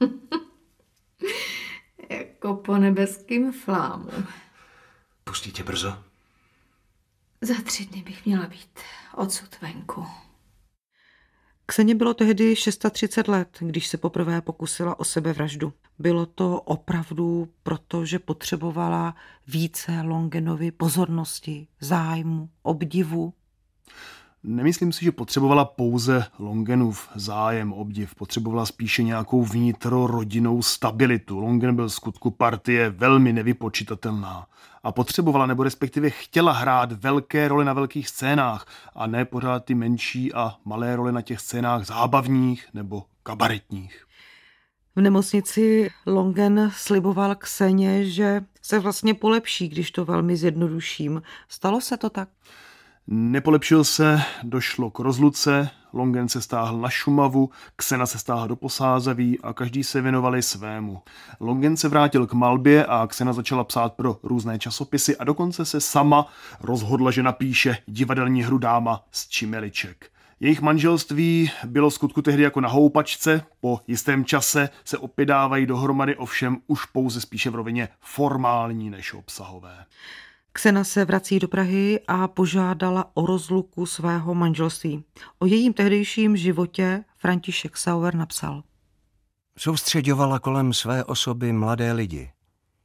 Jako 2.10 2.54
po 2.54 2.76
nebeským 2.76 3.52
flámu. 3.52 4.10
Pustí 5.24 5.52
tě 5.52 5.64
brzo? 5.64 6.04
Za 7.40 7.54
tři 7.64 7.86
dny 7.86 8.02
bych 8.02 8.26
měla 8.26 8.46
být 8.46 8.80
odsud 9.14 9.60
venku. 9.60 10.06
Kseně 11.70 11.94
bylo 11.94 12.14
tehdy 12.14 12.56
630 12.56 13.28
let, 13.28 13.48
když 13.60 13.86
se 13.86 13.96
poprvé 13.96 14.40
pokusila 14.40 15.00
o 15.00 15.04
sebevraždu. 15.04 15.72
Bylo 15.98 16.26
to 16.26 16.60
opravdu 16.60 17.48
proto, 17.62 18.04
že 18.04 18.18
potřebovala 18.18 19.14
více 19.46 20.00
Longenovi 20.00 20.70
pozornosti, 20.70 21.66
zájmu, 21.80 22.50
obdivu. 22.62 23.34
Nemyslím 24.42 24.92
si, 24.92 25.04
že 25.04 25.12
potřebovala 25.12 25.64
pouze 25.64 26.24
Longenův 26.38 27.08
zájem, 27.14 27.72
obdiv. 27.72 28.14
Potřebovala 28.14 28.66
spíše 28.66 29.02
nějakou 29.02 29.44
vnitrorodinnou 29.44 30.62
stabilitu. 30.62 31.40
Longen 31.40 31.76
byl 31.76 31.90
skutku 31.90 32.30
partie 32.30 32.90
velmi 32.90 33.32
nevypočitatelná. 33.32 34.46
A 34.82 34.92
potřebovala, 34.92 35.46
nebo 35.46 35.62
respektive 35.62 36.10
chtěla 36.10 36.52
hrát 36.52 36.92
velké 36.92 37.48
role 37.48 37.64
na 37.64 37.72
velkých 37.72 38.08
scénách 38.08 38.66
a 38.94 39.06
ne 39.06 39.24
pořád 39.24 39.64
ty 39.64 39.74
menší 39.74 40.32
a 40.32 40.56
malé 40.64 40.96
role 40.96 41.12
na 41.12 41.22
těch 41.22 41.40
scénách 41.40 41.86
zábavních 41.86 42.66
nebo 42.74 43.04
kabaretních. 43.22 44.06
V 44.96 45.00
nemocnici 45.00 45.90
Longen 46.06 46.70
sliboval 46.74 47.34
Kseně, 47.34 48.04
že 48.04 48.40
se 48.62 48.78
vlastně 48.78 49.14
polepší, 49.14 49.68
když 49.68 49.90
to 49.90 50.04
velmi 50.04 50.36
zjednoduším. 50.36 51.22
Stalo 51.48 51.80
se 51.80 51.96
to 51.96 52.10
tak? 52.10 52.28
Nepolepšil 53.06 53.84
se, 53.84 54.22
došlo 54.42 54.90
k 54.90 54.98
rozluce, 54.98 55.70
Longen 55.92 56.28
se 56.28 56.42
stáhl 56.42 56.78
na 56.78 56.88
Šumavu, 56.88 57.50
Ksena 57.76 58.06
se 58.06 58.18
stáhla 58.18 58.46
do 58.46 58.56
Posázaví 58.56 59.38
a 59.40 59.52
každý 59.52 59.84
se 59.84 60.00
věnovali 60.00 60.42
svému. 60.42 61.02
Longen 61.40 61.76
se 61.76 61.88
vrátil 61.88 62.26
k 62.26 62.32
malbě 62.32 62.86
a 62.86 63.06
Ksena 63.06 63.32
začala 63.32 63.64
psát 63.64 63.92
pro 63.92 64.18
různé 64.22 64.58
časopisy 64.58 65.16
a 65.16 65.24
dokonce 65.24 65.64
se 65.64 65.80
sama 65.80 66.26
rozhodla, 66.60 67.10
že 67.10 67.22
napíše 67.22 67.76
divadelní 67.86 68.42
hru 68.42 68.58
dáma 68.58 69.04
z 69.10 69.28
Čimeliček. 69.28 70.10
Jejich 70.40 70.60
manželství 70.60 71.50
bylo 71.66 71.90
skutku 71.90 72.22
tehdy 72.22 72.42
jako 72.42 72.60
na 72.60 72.68
houpačce, 72.68 73.42
po 73.60 73.80
jistém 73.86 74.24
čase 74.24 74.68
se 74.84 74.98
opět 74.98 75.26
dávají 75.26 75.66
dohromady, 75.66 76.16
ovšem 76.16 76.58
už 76.66 76.84
pouze 76.84 77.20
spíše 77.20 77.50
v 77.50 77.54
rovině 77.54 77.88
formální 78.00 78.90
než 78.90 79.14
obsahové. 79.14 79.84
Ksena 80.52 80.84
se 80.84 81.04
vrací 81.04 81.38
do 81.38 81.48
Prahy 81.48 82.00
a 82.08 82.28
požádala 82.28 83.10
o 83.14 83.26
rozluku 83.26 83.86
svého 83.86 84.34
manželství. 84.34 85.04
O 85.38 85.46
jejím 85.46 85.72
tehdejším 85.72 86.36
životě 86.36 87.04
František 87.18 87.76
Sauer 87.76 88.14
napsal. 88.14 88.62
Soustředovala 89.58 90.38
kolem 90.38 90.72
své 90.72 91.04
osoby 91.04 91.52
mladé 91.52 91.92
lidi. 91.92 92.30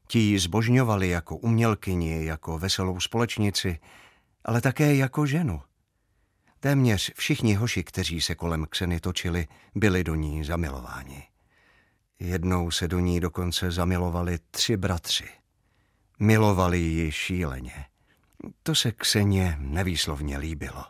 Ti 0.08 0.20
ji 0.20 0.40
zbožňovali 0.40 1.10
jako 1.10 1.38
umělkyni, 1.38 2.26
jako 2.26 2.60
veselou 2.60 3.00
společnici, 3.00 3.80
ale 4.46 4.62
také 4.62 4.96
jako 4.96 5.26
ženu. 5.26 5.62
Téměř 6.60 7.12
všichni 7.16 7.54
hoši, 7.54 7.84
kteří 7.84 8.22
se 8.22 8.36
kolem 8.36 8.66
Kseny 8.70 9.00
točili, 9.00 9.48
byli 9.76 10.04
do 10.04 10.16
ní 10.16 10.44
zamilováni. 10.44 11.24
Jednou 12.20 12.72
se 12.72 12.88
do 12.88 13.00
ní 13.00 13.20
dokonce 13.20 13.72
zamilovali 13.72 14.40
tři 14.52 14.78
bratři. 14.78 15.26
Milovali 16.20 16.80
ji 16.80 17.12
šíleně. 17.12 17.86
To 18.64 18.76
se 18.76 18.92
Kseně 18.92 19.56
nevýslovně 19.60 20.38
líbilo. 20.38 20.84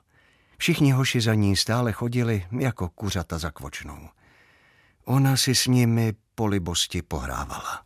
Všichni 0.57 0.91
hoši 0.91 1.21
za 1.21 1.33
ní 1.33 1.55
stále 1.55 1.91
chodili 1.91 2.45
jako 2.59 2.89
kuřata 2.89 3.37
za 3.37 3.51
kvočnou. 3.51 4.09
Ona 5.05 5.37
si 5.37 5.55
s 5.55 5.67
nimi 5.67 6.13
po 6.35 6.45
libosti 6.45 7.01
pohrávala. 7.01 7.85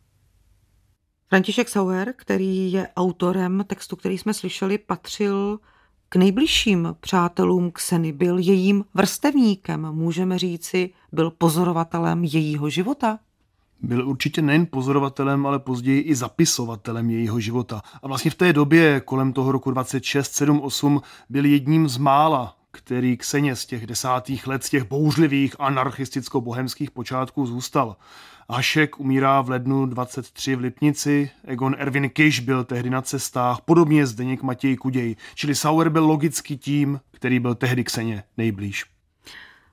František 1.28 1.68
Sauer, 1.68 2.14
který 2.16 2.72
je 2.72 2.88
autorem 2.96 3.64
textu, 3.66 3.96
který 3.96 4.18
jsme 4.18 4.34
slyšeli, 4.34 4.78
patřil 4.78 5.60
k 6.08 6.16
nejbližším 6.16 6.96
přátelům 7.00 7.70
Kseny, 7.70 8.12
byl 8.12 8.38
jejím 8.38 8.84
vrstevníkem, 8.94 9.92
můžeme 9.92 10.38
říci, 10.38 10.90
byl 11.12 11.30
pozorovatelem 11.30 12.24
jejího 12.24 12.70
života. 12.70 13.18
Byl 13.82 14.08
určitě 14.08 14.42
nejen 14.42 14.66
pozorovatelem, 14.66 15.46
ale 15.46 15.58
později 15.58 16.00
i 16.00 16.14
zapisovatelem 16.14 17.10
jejího 17.10 17.40
života. 17.40 17.82
A 18.02 18.08
vlastně 18.08 18.30
v 18.30 18.34
té 18.34 18.52
době, 18.52 19.00
kolem 19.00 19.32
toho 19.32 19.52
roku 19.52 19.70
26, 19.70 20.32
7, 20.32 20.60
8, 20.60 21.02
byl 21.30 21.44
jedním 21.44 21.88
z 21.88 21.96
mála, 21.96 22.56
který 22.70 23.16
Kseně 23.16 23.56
z 23.56 23.66
těch 23.66 23.86
desátých 23.86 24.46
let, 24.46 24.64
z 24.64 24.70
těch 24.70 24.88
bouřlivých 24.88 25.60
anarchisticko-bohemských 25.60 26.90
počátků 26.90 27.46
zůstal. 27.46 27.96
Hašek 28.50 29.00
umírá 29.00 29.40
v 29.40 29.50
lednu 29.50 29.86
23 29.86 30.54
v 30.54 30.60
Lipnici, 30.60 31.30
Egon 31.44 31.76
Erwin 31.78 32.10
Kiš 32.10 32.40
byl 32.40 32.64
tehdy 32.64 32.90
na 32.90 33.02
cestách, 33.02 33.60
podobně 33.60 34.06
Zdeněk 34.06 34.42
Matěj 34.42 34.76
Kuděj, 34.76 35.16
čili 35.34 35.54
Sauer 35.54 35.88
byl 35.88 36.06
logicky 36.06 36.56
tím, 36.56 37.00
který 37.10 37.40
byl 37.40 37.54
tehdy 37.54 37.84
Kseně 37.84 38.22
nejblíž. 38.36 38.84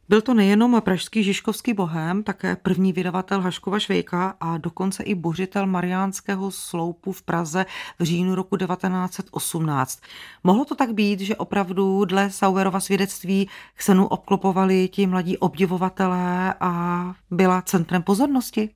Byl 0.10 0.22
to 0.22 0.34
nejenom 0.34 0.82
pražský 0.82 1.24
Žižkovský 1.24 1.74
bohem, 1.74 2.24
také 2.24 2.56
první 2.56 2.94
vydavatel 2.94 3.42
Haškova 3.42 3.80
Švejka 3.80 4.36
a 4.40 4.58
dokonce 4.58 5.04
i 5.04 5.16
bořitel 5.16 5.68
Mariánského 5.68 6.52
sloupu 6.52 7.12
v 7.12 7.22
Praze 7.22 7.66
v 8.00 8.04
říjnu 8.04 8.36
roku 8.36 8.58
1918. 8.58 10.00
Mohlo 10.44 10.66
to 10.66 10.76
tak 10.76 10.94
být, 10.94 11.20
že 11.20 11.36
opravdu 11.36 12.06
dle 12.06 12.30
Sauerova 12.30 12.80
svědectví 12.80 13.50
Xenu 13.76 14.08
obklopovali 14.08 14.88
ti 14.88 15.08
mladí 15.08 15.38
obdivovatelé 15.38 16.54
a 16.60 17.14
byla 17.32 17.62
centrem 17.62 18.04
pozornosti? 18.04 18.70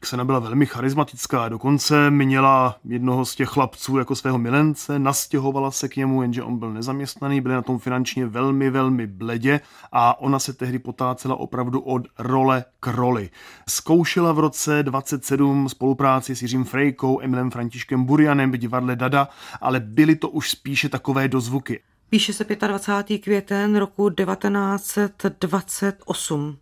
Ksena 0.00 0.24
byla 0.24 0.38
velmi 0.38 0.66
charismatická, 0.66 1.48
dokonce 1.48 2.10
měla 2.10 2.76
jednoho 2.84 3.24
z 3.24 3.34
těch 3.34 3.48
chlapců 3.48 3.98
jako 3.98 4.14
svého 4.14 4.38
milence, 4.38 4.98
nastěhovala 4.98 5.70
se 5.70 5.88
k 5.88 5.96
němu, 5.96 6.22
jenže 6.22 6.42
on 6.42 6.58
byl 6.58 6.72
nezaměstnaný, 6.72 7.40
byli 7.40 7.54
na 7.54 7.62
tom 7.62 7.78
finančně 7.78 8.26
velmi, 8.26 8.70
velmi 8.70 9.06
bledě 9.06 9.60
a 9.92 10.20
ona 10.20 10.38
se 10.38 10.52
tehdy 10.52 10.78
potácela 10.78 11.36
opravdu 11.36 11.80
od 11.80 12.02
role 12.18 12.64
k 12.80 12.86
roli. 12.86 13.30
Zkoušela 13.68 14.32
v 14.32 14.38
roce 14.38 14.82
27 14.82 15.68
spolupráci 15.68 16.36
s 16.36 16.42
Jiřím 16.42 16.64
Frejkou, 16.64 17.20
Emilem 17.20 17.50
Františkem 17.50 18.04
Burianem 18.04 18.52
v 18.52 18.56
divadle 18.56 18.96
Dada, 18.96 19.28
ale 19.60 19.80
byly 19.80 20.16
to 20.16 20.28
už 20.28 20.50
spíše 20.50 20.88
takové 20.88 21.28
dozvuky. 21.28 21.80
Píše 22.10 22.32
se 22.32 22.44
25. 22.44 23.18
květen 23.18 23.76
roku 23.76 24.10
1928 24.10 26.58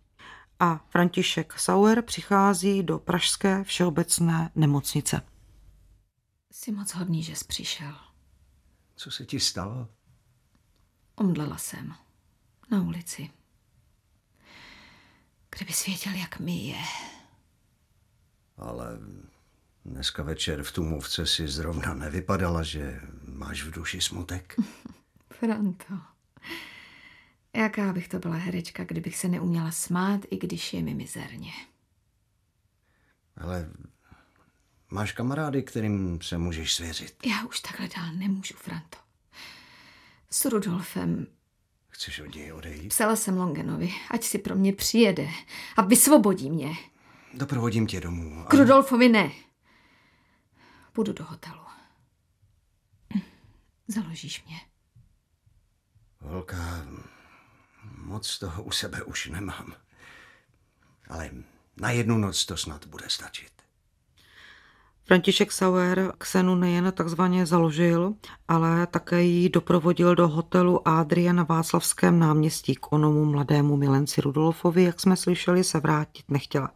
a 0.59 0.77
František 0.89 1.59
Sauer 1.59 2.01
přichází 2.01 2.83
do 2.83 2.99
Pražské 2.99 3.63
všeobecné 3.63 4.51
nemocnice. 4.55 5.21
Jsi 6.51 6.71
moc 6.71 6.93
hodný, 6.93 7.23
že 7.23 7.35
jsi 7.35 7.45
přišel. 7.45 7.95
Co 8.95 9.11
se 9.11 9.25
ti 9.25 9.39
stalo? 9.39 9.89
Omdlela 11.15 11.57
jsem. 11.57 11.93
Na 12.71 12.81
ulici. 12.81 13.29
Kdyby 15.55 15.73
svěděl, 15.73 16.13
jak 16.13 16.39
mi 16.39 16.57
je. 16.65 16.83
Ale 18.57 18.99
dneska 19.85 20.23
večer 20.23 20.63
v 20.63 20.71
Tumovce 20.71 21.25
si 21.25 21.47
zrovna 21.47 21.93
nevypadala, 21.93 22.63
že 22.63 23.01
máš 23.27 23.63
v 23.63 23.71
duši 23.71 24.01
smutek. 24.01 24.55
Franto. 25.33 25.99
Jaká 27.57 27.93
bych 27.93 28.07
to 28.07 28.19
byla 28.19 28.35
herečka, 28.35 28.83
kdybych 28.83 29.17
se 29.17 29.27
neuměla 29.27 29.71
smát, 29.71 30.21
i 30.31 30.37
když 30.37 30.73
je 30.73 30.81
mi 30.81 30.93
mizerně. 30.93 31.51
Ale 33.37 33.69
máš 34.89 35.11
kamarády, 35.11 35.63
kterým 35.63 36.21
se 36.21 36.37
můžeš 36.37 36.73
svěřit. 36.75 37.15
Já 37.25 37.45
už 37.45 37.59
takhle 37.59 37.87
dál 37.97 38.13
nemůžu, 38.13 38.53
Franto. 38.57 38.97
S 40.29 40.45
Rudolfem 40.45 41.27
Chceš 41.89 42.19
od 42.19 42.35
něj 42.35 42.53
odejít? 42.53 42.89
psala 42.89 43.15
jsem 43.15 43.37
Longenovi, 43.37 43.93
ať 44.11 44.23
si 44.23 44.37
pro 44.39 44.55
mě 44.55 44.73
přijede 44.73 45.29
a 45.77 45.81
vysvobodí 45.81 46.49
mě. 46.49 46.73
Doprovodím 47.33 47.87
tě 47.87 48.01
domů. 48.01 48.45
K 48.49 48.53
Rudolfovi 48.53 49.09
ne. 49.09 49.31
Půjdu 50.93 51.13
do 51.13 51.23
hotelu. 51.25 51.61
Založíš 53.87 54.45
mě. 54.45 54.57
Holka, 56.19 56.85
moc 58.07 58.39
toho 58.39 58.63
u 58.63 58.71
sebe 58.71 59.03
už 59.03 59.27
nemám. 59.27 59.73
Ale 61.09 61.29
na 61.77 61.91
jednu 61.91 62.17
noc 62.17 62.45
to 62.45 62.57
snad 62.57 62.85
bude 62.85 63.09
stačit. 63.09 63.51
František 65.05 65.51
Sauer 65.51 66.13
Ksenu 66.17 66.55
nejen 66.55 66.91
takzvaně 66.91 67.45
založil, 67.45 68.13
ale 68.47 68.87
také 68.87 69.23
ji 69.23 69.49
doprovodil 69.49 70.15
do 70.15 70.27
hotelu 70.27 70.87
Adria 70.87 71.33
na 71.33 71.43
Václavském 71.43 72.19
náměstí 72.19 72.75
k 72.75 72.91
onomu 72.93 73.25
mladému 73.25 73.77
milenci 73.77 74.21
Rudolfovi, 74.21 74.83
jak 74.83 74.99
jsme 74.99 75.15
slyšeli, 75.15 75.63
se 75.63 75.79
vrátit 75.79 76.25
nechtěla. 76.29 76.71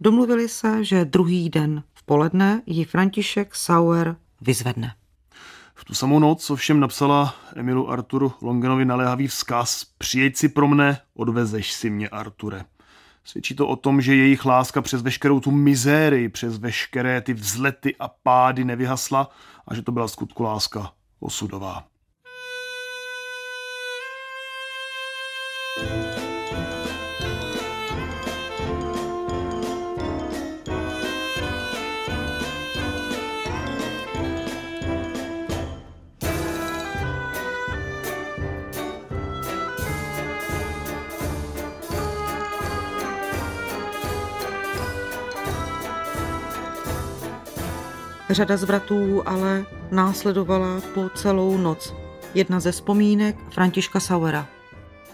Domluvili 0.00 0.48
se, 0.48 0.84
že 0.84 1.04
druhý 1.04 1.50
den 1.50 1.82
v 1.94 2.02
poledne 2.02 2.62
ji 2.66 2.84
František 2.84 3.54
Sauer 3.54 4.16
vyzvedne. 4.40 4.94
V 5.84 5.86
tu 5.86 5.94
samou 5.94 6.18
noc 6.18 6.50
ovšem 6.50 6.80
napsala 6.80 7.34
Emilu 7.56 7.90
Arturu 7.90 8.32
Longenovi 8.40 8.84
naléhavý 8.84 9.26
vzkaz 9.26 9.84
Přijeď 9.98 10.36
si 10.36 10.48
pro 10.48 10.68
mne, 10.68 11.00
odvezeš 11.14 11.72
si 11.72 11.90
mě, 11.90 12.08
Arture. 12.08 12.64
Svědčí 13.24 13.54
to 13.54 13.68
o 13.68 13.76
tom, 13.76 14.00
že 14.00 14.16
jejich 14.16 14.44
láska 14.44 14.82
přes 14.82 15.02
veškerou 15.02 15.40
tu 15.40 15.50
mizérii, 15.50 16.28
přes 16.28 16.58
veškeré 16.58 17.20
ty 17.20 17.34
vzlety 17.34 17.96
a 17.98 18.08
pády 18.08 18.64
nevyhasla 18.64 19.30
a 19.68 19.74
že 19.74 19.82
to 19.82 19.92
byla 19.92 20.08
skutku 20.08 20.42
láska 20.42 20.92
osudová. 21.20 21.84
Řada 48.34 48.56
zvratů 48.56 49.28
ale 49.28 49.66
následovala 49.90 50.80
po 50.94 51.08
celou 51.08 51.58
noc. 51.58 51.94
Jedna 52.34 52.60
ze 52.60 52.72
vzpomínek 52.72 53.36
Františka 53.50 54.00
Sauera. 54.00 54.46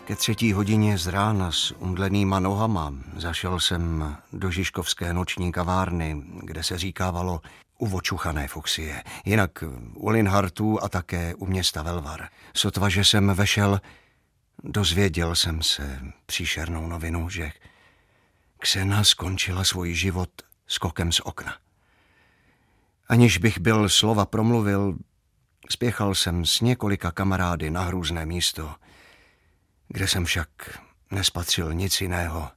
Ke 0.04 0.16
třetí 0.16 0.52
hodině 0.52 0.98
z 0.98 1.06
rána 1.06 1.52
s 1.52 1.74
umdlenýma 1.78 2.40
nohama 2.40 2.94
zašel 3.16 3.60
jsem 3.60 4.16
do 4.32 4.50
Žižkovské 4.50 5.14
noční 5.14 5.52
kavárny, 5.52 6.22
kde 6.42 6.62
se 6.62 6.78
říkávalo 6.78 7.40
u 7.78 7.86
vočuchané 7.86 8.48
Fuxie, 8.48 9.02
jinak 9.24 9.64
u 9.94 10.08
Linhartů 10.08 10.82
a 10.82 10.88
také 10.88 11.34
u 11.34 11.46
města 11.46 11.82
Velvar. 11.82 12.28
Sotva, 12.54 12.88
že 12.88 13.04
jsem 13.04 13.34
vešel, 13.34 13.80
dozvěděl 14.64 15.34
jsem 15.34 15.62
se 15.62 16.00
příšernou 16.26 16.86
novinu, 16.86 17.28
že 17.28 17.52
Ksena 18.58 19.04
skončila 19.04 19.64
svůj 19.64 19.94
život 19.94 20.30
skokem 20.66 21.12
z 21.12 21.20
okna. 21.20 21.52
Aniž 23.10 23.38
bych 23.38 23.58
byl 23.58 23.88
slova 23.88 24.26
promluvil, 24.26 24.98
spěchal 25.70 26.14
jsem 26.14 26.46
s 26.46 26.60
několika 26.60 27.10
kamarády 27.10 27.70
na 27.70 27.82
hrůzné 27.82 28.26
místo, 28.26 28.74
kde 29.88 30.08
jsem 30.08 30.24
však 30.24 30.48
nespatřil 31.10 31.74
nic 31.74 32.00
jiného 32.00 32.50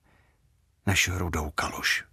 než 0.86 1.10
rudou 1.14 1.52
kaluž. 1.56 2.04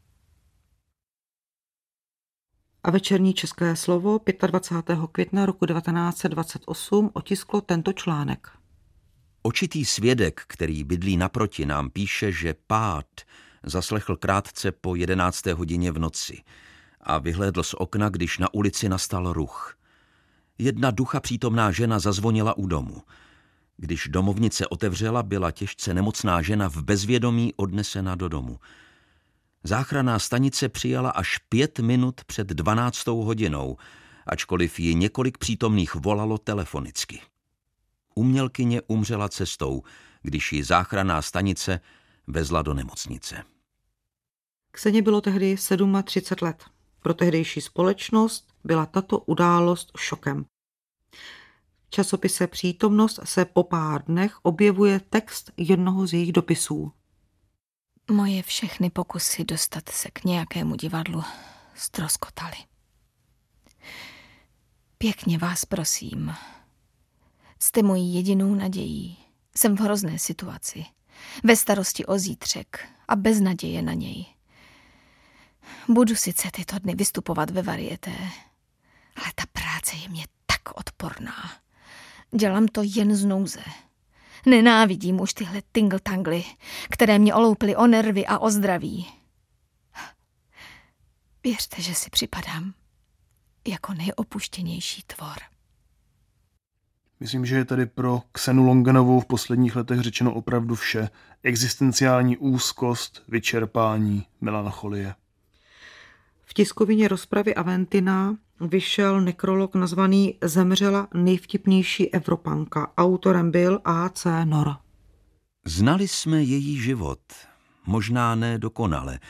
A 2.85 2.91
večerní 2.91 3.35
české 3.35 3.77
slovo 3.77 4.21
25. 4.47 4.99
května 5.13 5.47
roku 5.47 5.67
1928 5.67 7.11
otisklo 7.13 7.61
tento 7.61 7.93
článek. 7.93 8.49
Očitý 9.43 9.85
svědek, 9.85 10.43
který 10.47 10.85
bydlí 10.85 11.17
naproti, 11.17 11.67
nám 11.67 11.91
píše, 11.91 12.33
že 12.33 12.55
pád 12.67 13.07
zaslechl 13.63 14.17
krátce 14.17 14.73
po 14.73 14.95
11. 14.95 15.47
hodině 15.47 15.93
v 15.93 15.99
noci 15.99 16.43
a 17.01 17.19
vyhlédl 17.19 17.63
z 17.63 17.75
okna, 17.75 18.09
když 18.09 18.39
na 18.39 18.55
ulici 18.55 18.89
nastal 18.89 19.33
ruch. 19.33 19.77
Jedna 20.59 20.91
ducha 20.91 21.21
přítomná 21.21 21.73
žena 21.73 21.99
zazvonila 21.99 22.57
u 22.57 22.67
domu. 22.67 23.03
Když 23.77 24.09
domovnice 24.09 24.67
otevřela, 24.67 25.23
byla 25.23 25.51
těžce 25.51 25.95
nemocná 25.95 26.43
žena 26.43 26.69
v 26.69 26.77
bezvědomí 26.77 27.55
odnesena 27.55 28.15
do 28.15 28.29
domu. 28.29 28.59
Záchranná 29.65 30.19
stanice 30.19 30.69
přijala 30.69 31.11
až 31.11 31.39
pět 31.39 31.79
minut 31.79 32.21
před 32.25 32.47
12. 32.47 33.07
hodinou, 33.07 33.77
ačkoliv 34.27 34.81
ji 34.81 34.95
několik 34.95 35.39
přítomných 35.39 35.95
volalo 35.95 36.39
telefonicky. 36.39 37.21
Umělkyně 38.15 38.83
umřela 38.87 39.29
cestou, 39.29 39.83
když 40.23 40.53
ji 40.53 40.65
záchranná 40.65 41.23
stanice 41.23 41.81
vezla 42.27 42.63
do 42.63 42.75
nemocnice. 42.75 43.43
Kseně 44.71 45.03
bylo 45.03 45.21
tehdy 45.21 45.57
37 46.05 46.45
let. 46.45 46.65
Pro 47.01 47.15
tehdejší 47.15 47.61
společnost 47.61 48.49
byla 48.65 48.87
tato 48.87 49.19
událost 49.19 49.93
šokem. 49.97 50.45
V 51.87 51.91
časopise 51.91 52.47
Přítomnost 52.47 53.21
se 53.25 53.45
po 53.45 53.63
pár 53.63 54.05
dnech 54.05 54.39
objevuje 54.43 55.01
text 55.01 55.51
jednoho 55.57 56.07
z 56.07 56.13
jejich 56.13 56.33
dopisů. 56.33 56.93
Moje 58.11 58.43
všechny 58.43 58.91
pokusy 58.91 59.45
dostat 59.45 59.89
se 59.89 60.11
k 60.11 60.25
nějakému 60.25 60.77
divadlu 60.77 61.23
stroskotaly. 61.75 62.57
Pěkně 64.99 65.39
vás 65.39 65.65
prosím. 65.65 66.35
Jste 67.63 67.83
mojí 67.83 68.15
jedinou 68.15 68.55
nadějí. 68.55 69.19
Jsem 69.57 69.77
v 69.77 69.81
hrozné 69.81 70.19
situaci. 70.19 70.85
Ve 71.45 71.57
starosti 71.57 72.07
o 72.07 72.19
zítřek 72.19 72.89
a 73.09 73.17
bez 73.17 73.41
naděje 73.41 73.83
na 73.83 73.93
něj. 73.93 74.27
Budu 75.89 76.17
sice 76.17 76.49
tyto 76.51 76.79
dny 76.79 76.95
vystupovat 76.95 77.51
ve 77.51 77.63
varieté, 77.63 78.17
ale 79.17 79.33
ta 79.35 79.45
práce 79.53 79.97
je 79.97 80.09
mě 80.09 80.25
tak 80.47 80.79
odporná. 80.79 81.53
Dělám 82.39 82.69
to 82.69 82.81
jen 82.85 83.17
z 83.17 83.25
nouze. 83.25 83.63
Nenávidím 84.47 85.21
už 85.21 85.35
tyhle 85.35 85.63
tingle 85.73 86.01
které 86.91 87.19
mě 87.19 87.35
oloupily 87.35 87.77
o 87.77 87.87
nervy 87.87 88.27
a 88.27 88.39
o 88.39 88.51
zdraví. 88.51 89.07
Věřte, 91.45 91.83
že 91.83 91.95
si 91.95 92.11
připadám 92.11 92.75
jako 93.69 93.95
nejopuštěnější 93.95 95.03
tvor. 95.03 95.37
Myslím, 97.21 97.47
že 97.47 97.57
je 97.57 97.65
tady 97.65 97.87
pro 97.87 98.23
Ksenu 98.33 98.67
Longenovou 98.67 99.21
v 99.21 99.27
posledních 99.27 99.77
letech 99.77 100.01
řečeno 100.01 100.35
opravdu 100.35 100.75
vše. 100.75 101.11
Existenciální 101.43 102.37
úzkost, 102.37 103.23
vyčerpání, 103.29 104.27
melancholie. 104.41 105.15
V 106.51 106.55
tiskovině 106.55 107.09
rozpravy 107.09 107.55
Aventina 107.55 108.37
vyšel 108.61 109.21
nekrolog 109.21 109.75
nazvaný 109.75 110.39
Zemřela 110.43 111.09
nejvtipnější 111.15 112.13
Evropanka. 112.13 112.93
Autorem 112.97 113.51
byl 113.51 113.81
A.C. 113.85 114.45
Nor. 114.45 114.77
Znali 115.65 116.09
jsme 116.09 116.43
její 116.43 116.81
život, 116.81 117.21
možná 117.87 118.35
ne 118.35 118.59
dokonale, 118.59 119.21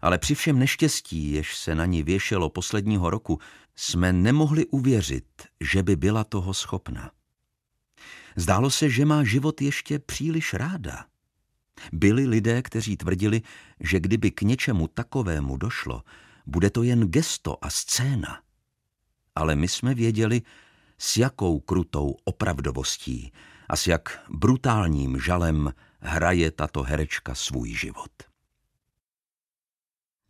ale 0.00 0.18
při 0.18 0.34
všem 0.34 0.58
neštěstí, 0.58 1.32
jež 1.32 1.56
se 1.56 1.74
na 1.74 1.86
ní 1.86 2.02
věšelo 2.02 2.50
posledního 2.50 3.10
roku, 3.10 3.38
jsme 3.76 4.12
nemohli 4.12 4.66
uvěřit, 4.66 5.26
že 5.60 5.82
by 5.82 5.96
byla 5.96 6.24
toho 6.24 6.54
schopna. 6.54 7.10
Zdálo 8.36 8.70
se, 8.70 8.90
že 8.90 9.04
má 9.04 9.24
život 9.24 9.62
ještě 9.62 9.98
příliš 9.98 10.54
ráda. 10.54 11.04
Byli 11.92 12.26
lidé, 12.26 12.62
kteří 12.62 12.96
tvrdili, 12.96 13.42
že 13.80 14.00
kdyby 14.00 14.30
k 14.30 14.42
něčemu 14.42 14.88
takovému 14.88 15.56
došlo, 15.56 16.02
bude 16.46 16.70
to 16.70 16.82
jen 16.82 17.00
gesto 17.08 17.64
a 17.64 17.70
scéna. 17.70 18.40
Ale 19.34 19.56
my 19.56 19.68
jsme 19.68 19.94
věděli, 19.94 20.42
s 20.98 21.16
jakou 21.16 21.60
krutou 21.60 22.16
opravdovostí 22.24 23.32
a 23.68 23.76
s 23.76 23.86
jak 23.86 24.24
brutálním 24.28 25.20
žalem 25.20 25.72
hraje 26.00 26.50
tato 26.50 26.82
herečka 26.82 27.34
svůj 27.34 27.74
život. 27.74 28.10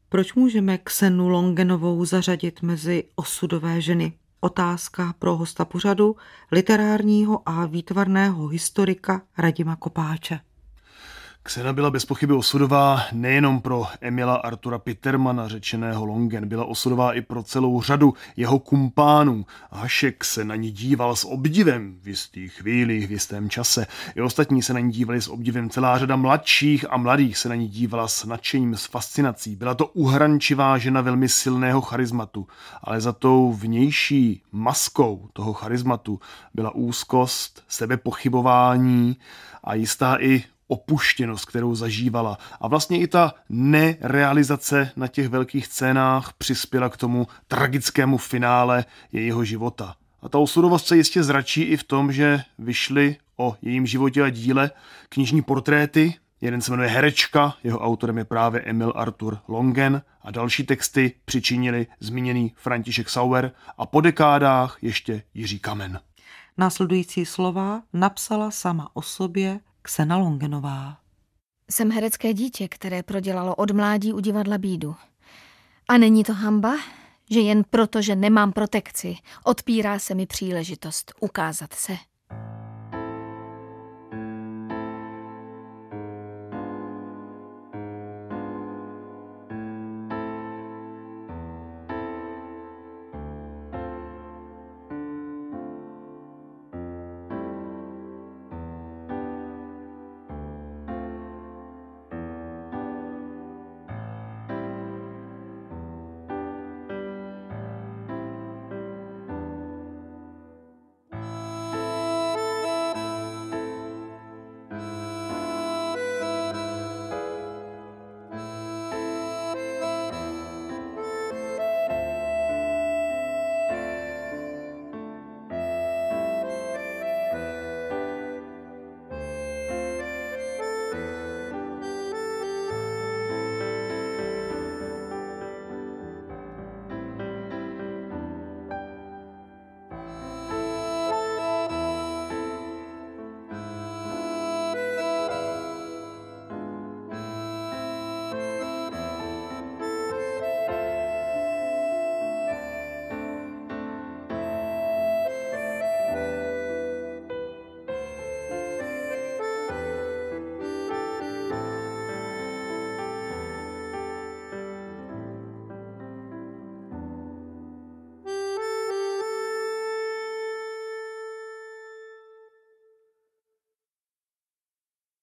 Proč 0.09 0.35
můžeme 0.35 0.79
Ksenu 0.79 1.29
Longenovou 1.29 2.05
zařadit 2.05 2.62
mezi 2.62 3.05
osudové 3.14 3.81
ženy? 3.81 4.18
Otázka 4.40 5.14
pro 5.18 5.37
hosta 5.37 5.64
pořadu, 5.64 6.16
literárního 6.53 7.48
a 7.48 7.66
výtvarného 7.66 8.46
historika 8.46 9.22
Radima 9.38 9.77
Kopáče. 9.77 10.40
Ksena 11.46 11.72
byla 11.72 11.90
bez 11.90 12.04
pochyby 12.04 12.33
osudová 12.33 13.00
nejenom 13.12 13.61
pro 13.61 13.87
Emila 14.00 14.35
Artura 14.35 14.78
Pittermana, 14.78 15.48
řečeného 15.48 16.04
Longen, 16.04 16.48
byla 16.48 16.64
osudová 16.64 17.12
i 17.12 17.20
pro 17.20 17.42
celou 17.42 17.83
řadu 17.83 18.14
jeho 18.37 18.59
kumpánů. 18.59 19.46
Hašek 19.70 20.24
se 20.24 20.44
na 20.44 20.57
ní 20.57 20.70
díval 20.70 21.16
s 21.16 21.24
obdivem 21.24 21.96
v 22.02 22.09
jistých 22.09 22.52
chvílích, 22.52 23.09
v 23.09 23.11
jistém 23.11 23.50
čase. 23.50 23.87
I 24.14 24.20
ostatní 24.20 24.62
se 24.62 24.74
na 24.74 24.80
ní 24.80 24.92
dívali 24.92 25.20
s 25.20 25.28
obdivem. 25.28 25.70
Celá 25.70 25.98
řada 25.98 26.16
mladších 26.16 26.92
a 26.92 26.96
mladých 26.96 27.38
se 27.38 27.48
na 27.48 27.54
ní 27.54 27.68
dívala 27.68 28.09
s 28.09 28.24
nadšením, 28.24 28.76
s 28.76 28.87
fascinací. 28.87 29.57
Byla 29.57 29.74
to 29.74 29.87
uhrančivá 29.87 30.78
žena 30.78 31.00
velmi 31.00 31.28
silného 31.28 31.80
charizmatu, 31.80 32.46
ale 32.83 33.00
za 33.00 33.12
tou 33.12 33.52
vnější 33.52 34.42
maskou 34.52 35.28
toho 35.33 35.52
charizmatu 35.52 36.20
byla 36.54 36.74
úzkost, 36.74 37.62
sebepochybování 37.68 39.16
a 39.64 39.74
jistá 39.74 40.16
i 40.20 40.44
opuštěnost, 40.68 41.44
kterou 41.44 41.74
zažívala. 41.74 42.38
A 42.61 42.68
vlastně 42.68 43.00
i 43.00 43.07
ta 43.07 43.35
nerealizace 43.48 44.90
na 44.96 45.09
těch 45.09 45.29
velkých 45.29 45.66
scénách 45.66 46.33
přispěla 46.38 46.88
k 46.88 46.96
tomu 46.96 47.27
tragickému 47.48 48.18
finále 48.18 48.85
jejího 49.12 49.44
života. 49.44 49.94
A 50.22 50.29
ta 50.29 50.38
osudovost 50.38 50.87
se 50.87 50.96
jistě 50.96 51.22
zračí 51.22 51.62
i 51.62 51.77
v 51.77 51.85
tom, 51.85 52.12
že 52.12 52.42
vyšly 52.59 53.16
o 53.37 53.57
jejím 53.62 53.87
životě 53.87 54.22
a 54.22 54.31
díle 54.31 54.70
knižní 55.09 55.42
portréty. 55.42 56.14
Jeden 56.40 56.61
se 56.61 56.70
jmenuje 56.70 56.88
Herečka, 56.88 57.55
jeho 57.64 57.79
autorem 57.79 58.18
je 58.18 58.24
právě 58.24 58.61
Emil 58.61 58.92
Arthur 58.96 59.38
Longen 59.48 60.03
a 60.22 60.31
další 60.31 60.64
texty 60.64 61.12
přičinili 61.24 61.87
zmíněný 62.00 62.53
František 62.57 63.11
Sauer 63.11 63.53
a 63.79 63.87
po 63.87 64.00
dekádách 64.00 64.79
ještě 64.83 65.22
Jiří 65.35 65.59
Kamen. 65.59 66.00
Následující 66.59 67.27
slova 67.27 67.83
napsala 67.92 68.50
sama 68.50 68.90
o 68.94 69.03
sobě 69.03 69.61
Ksena 69.87 70.16
Longenová. 70.16 70.97
Jsem 71.70 71.90
herecké 71.90 72.33
dítě, 72.35 72.68
které 72.68 73.03
prodělalo 73.03 73.55
od 73.55 73.70
mládí 73.70 74.12
u 74.12 74.20
divadla 74.20 74.59
bídu. 74.59 74.97
A 75.88 75.99
není 75.99 76.25
to 76.25 76.33
hamba, 76.33 76.77
že 77.31 77.40
jen 77.40 77.64
proto, 77.70 78.03
že 78.03 78.16
nemám 78.16 78.53
protekci, 78.53 79.16
odpírá 79.44 79.99
se 79.99 80.14
mi 80.14 80.27
příležitost 80.27 81.12
ukázat 81.20 81.73
se. 81.73 81.97